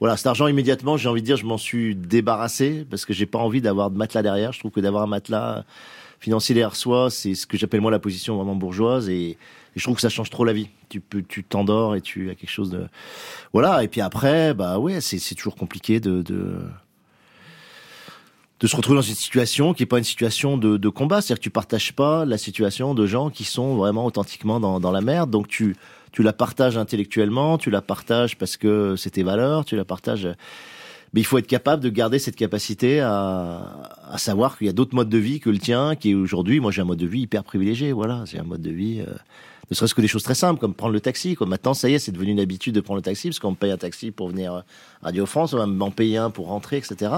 [0.00, 3.26] voilà, cet argent immédiatement, j'ai envie de dire, je m'en suis débarrassé parce que j'ai
[3.26, 4.52] pas envie d'avoir de matelas derrière.
[4.52, 5.64] Je trouve que d'avoir un matelas
[6.20, 9.38] financier derrière soi, c'est ce que j'appelle moi la position vraiment bourgeoise et,
[9.74, 10.70] je trouve que ça change trop la vie.
[10.88, 12.86] Tu peux, tu t'endors et tu as quelque chose de,
[13.52, 13.84] voilà.
[13.84, 16.62] Et puis après, bah ouais, c'est c'est toujours compliqué de, de
[18.66, 21.44] se retrouver dans une situation qui est pas une situation de, de combat, c'est-à-dire que
[21.44, 25.30] tu partages pas la situation de gens qui sont vraiment authentiquement dans, dans la merde,
[25.30, 25.76] donc tu
[26.16, 30.26] tu la partages intellectuellement, tu la partages parce que c'est tes valeurs, tu la partages.
[31.12, 34.72] Mais il faut être capable de garder cette capacité à, à savoir qu'il y a
[34.72, 37.06] d'autres modes de vie que le tien, qui est aujourd'hui, moi j'ai un mode de
[37.06, 39.12] vie hyper privilégié, voilà, c'est un mode de vie, euh,
[39.70, 41.46] ne serait-ce que des choses très simples, comme prendre le taxi, quoi.
[41.46, 43.56] Maintenant, ça y est, c'est devenu une habitude de prendre le taxi, parce qu'on me
[43.56, 44.64] paye un taxi pour venir à
[45.02, 47.10] Radio France, on va m'en payer un pour rentrer, etc.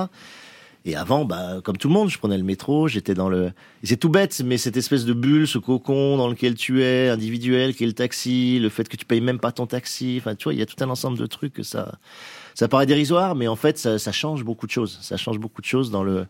[0.84, 3.52] Et avant, bah, comme tout le monde, je prenais le métro, j'étais dans le.
[3.82, 7.74] C'est tout bête, mais cette espèce de bulle, ce cocon dans lequel tu es, individuel,
[7.74, 10.16] qui est le taxi, le fait que tu payes même pas ton taxi.
[10.18, 11.98] Enfin, tu vois, il y a tout un ensemble de trucs que ça.
[12.54, 14.98] Ça paraît dérisoire, mais en fait, ça, ça change beaucoup de choses.
[15.02, 16.26] Ça change beaucoup de choses dans le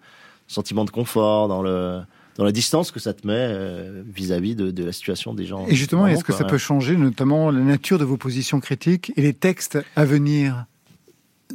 [0.47, 2.01] sentiment de confort, dans le
[2.39, 5.67] dans la distance que ça te met euh, vis-à-vis de, de la situation des gens.
[5.67, 6.51] Et justement, est-ce que ça ouais.
[6.51, 10.67] peut changer notamment la nature de vos positions critiques et les textes à venir?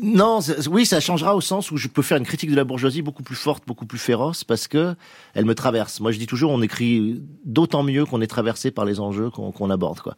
[0.02, 0.40] Non,
[0.72, 3.22] oui, ça changera au sens où je peux faire une critique de la bourgeoisie beaucoup
[3.22, 4.96] plus forte, beaucoup plus féroce, parce que
[5.36, 6.00] elle me traverse.
[6.00, 9.70] Moi, je dis toujours, on écrit d'autant mieux qu'on est traversé par les enjeux qu'on
[9.70, 10.16] aborde, quoi.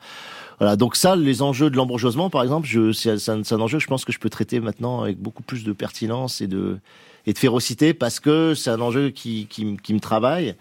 [0.59, 0.77] Voilà.
[0.77, 4.05] Donc ça, les enjeux de l'embourgeoisement, par exemple, c'est un, un enjeu que je pense
[4.05, 6.79] que je peux traiter maintenant avec beaucoup plus de pertinence et de
[7.27, 10.55] et de férocité, parce que c'est un enjeu qui, qui, qui me travaille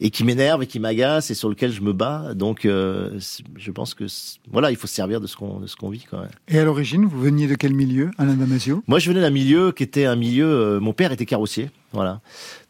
[0.00, 2.32] et qui m'énerve et qui m'agace et sur lequel je me bats.
[2.34, 3.18] Donc, euh,
[3.56, 4.04] je pense que
[4.50, 6.30] voilà, il faut se servir de ce qu'on de ce qu'on vit quand même.
[6.48, 8.82] Et à l'origine, vous veniez de quel milieu, Alain Damasio?
[8.86, 10.46] Moi, je venais d'un milieu qui était un milieu.
[10.46, 12.20] euh, mon père était carrossier, voilà.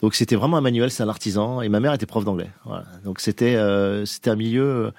[0.02, 2.50] Donc c'était vraiment un manuel, c'est un artisan, et ma mère était prof d'anglais.
[2.64, 2.84] Voilà.
[3.04, 4.90] Donc c'était euh, c'était un milieu euh,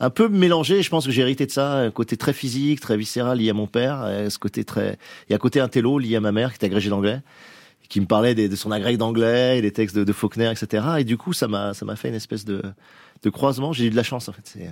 [0.00, 0.82] un peu mélangé.
[0.82, 3.54] Je pense que j'ai hérité de ça, un côté très physique, très viscéral lié à
[3.54, 4.98] mon père, et ce côté très
[5.28, 7.20] et à côté un télo lié à ma mère qui était agrégée d'anglais,
[7.88, 10.86] qui me parlait des- de son agrég d'anglais et des textes de, Faulkner, etc.
[10.98, 12.62] Et du coup, ça m'a ça m'a fait une espèce de
[13.22, 13.72] de croisement.
[13.72, 14.42] J'ai eu de la chance en fait.
[14.44, 14.70] C'est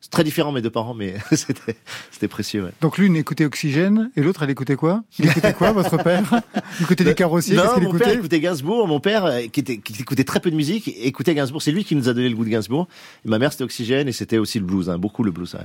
[0.00, 1.76] c'est très différent mes deux parents, mais c'était
[2.10, 2.64] c'était précieux.
[2.64, 2.70] Ouais.
[2.80, 5.02] Donc l'une écoutait Oxygène et l'autre elle écoutait quoi?
[5.18, 6.40] Il écoutait quoi, votre père?
[6.78, 8.14] Il écoutait des carrossiers Non, mon père écoutait?
[8.14, 8.88] écoutait Gainsbourg.
[8.88, 11.60] Mon père, euh, qui, était, qui écoutait très peu de musique, écoutait Gainsbourg.
[11.62, 12.88] C'est lui qui nous a donné le goût de Gainsbourg.
[13.26, 15.54] Et ma mère, c'était Oxygène et c'était aussi le blues, hein, beaucoup le blues.
[15.54, 15.60] ouais.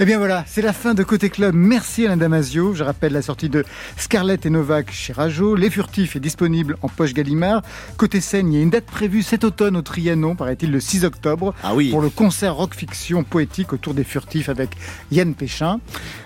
[0.00, 1.54] Eh bien voilà, c'est la fin de Côté Club.
[1.54, 2.74] Merci Alain Damasio.
[2.74, 3.64] Je rappelle la sortie de
[3.98, 5.54] Scarlett et Novak chez Rajo.
[5.56, 7.62] Les Furtifs est disponible en poche Gallimard.
[7.98, 11.04] Côté scène, il y a une date prévue cet automne au Trianon, paraît-il le 6
[11.04, 11.90] octobre, Ah oui.
[11.90, 14.70] pour le concert rock fiction poétique autour des Furtifs avec
[15.12, 15.80] Yann Péchin.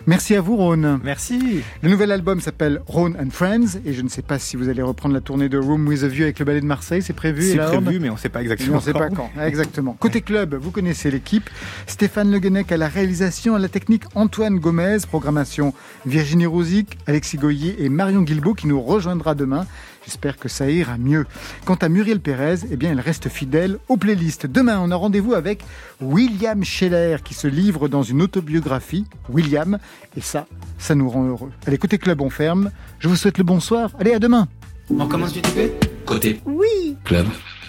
[0.06, 1.00] Merci à vous Rhône.
[1.02, 1.62] Merci.
[1.82, 4.82] Le nouvel album s'appelle Rhône and Friends et je ne sais pas si vous allez
[4.82, 7.42] reprendre la tournée de Room with a View avec le ballet de Marseille, c'est prévu
[7.42, 8.76] C'est prévu, mais on ne sait pas on exactement.
[8.76, 9.30] ne sait pas quand.
[9.34, 9.42] quand.
[9.42, 9.96] Exactement.
[9.98, 11.50] Côté club, vous connaissez l'équipe.
[11.86, 15.72] Stéphane Le Guenec à la réalisation, à la technique Antoine Gomez, programmation
[16.06, 19.66] Virginie Rosic, Alexis Goyer et Marion Guilbault qui nous rejoindra demain.
[20.08, 21.26] J'espère que ça ira mieux.
[21.66, 24.46] Quant à Muriel Pérez, eh bien, elle reste fidèle aux playlists.
[24.46, 25.62] Demain, on a rendez-vous avec
[26.00, 29.04] William Scheller qui se livre dans une autobiographie.
[29.28, 29.78] William.
[30.16, 30.46] Et ça,
[30.78, 31.52] ça nous rend heureux.
[31.66, 32.70] Allez, côté club, on ferme.
[33.00, 33.90] Je vous souhaite le bonsoir.
[34.00, 34.48] Allez, à demain.
[34.88, 35.72] On commence du TP
[36.06, 36.96] Côté Oui.
[37.04, 37.26] club.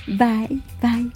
[0.08, 1.10] Bye, bye.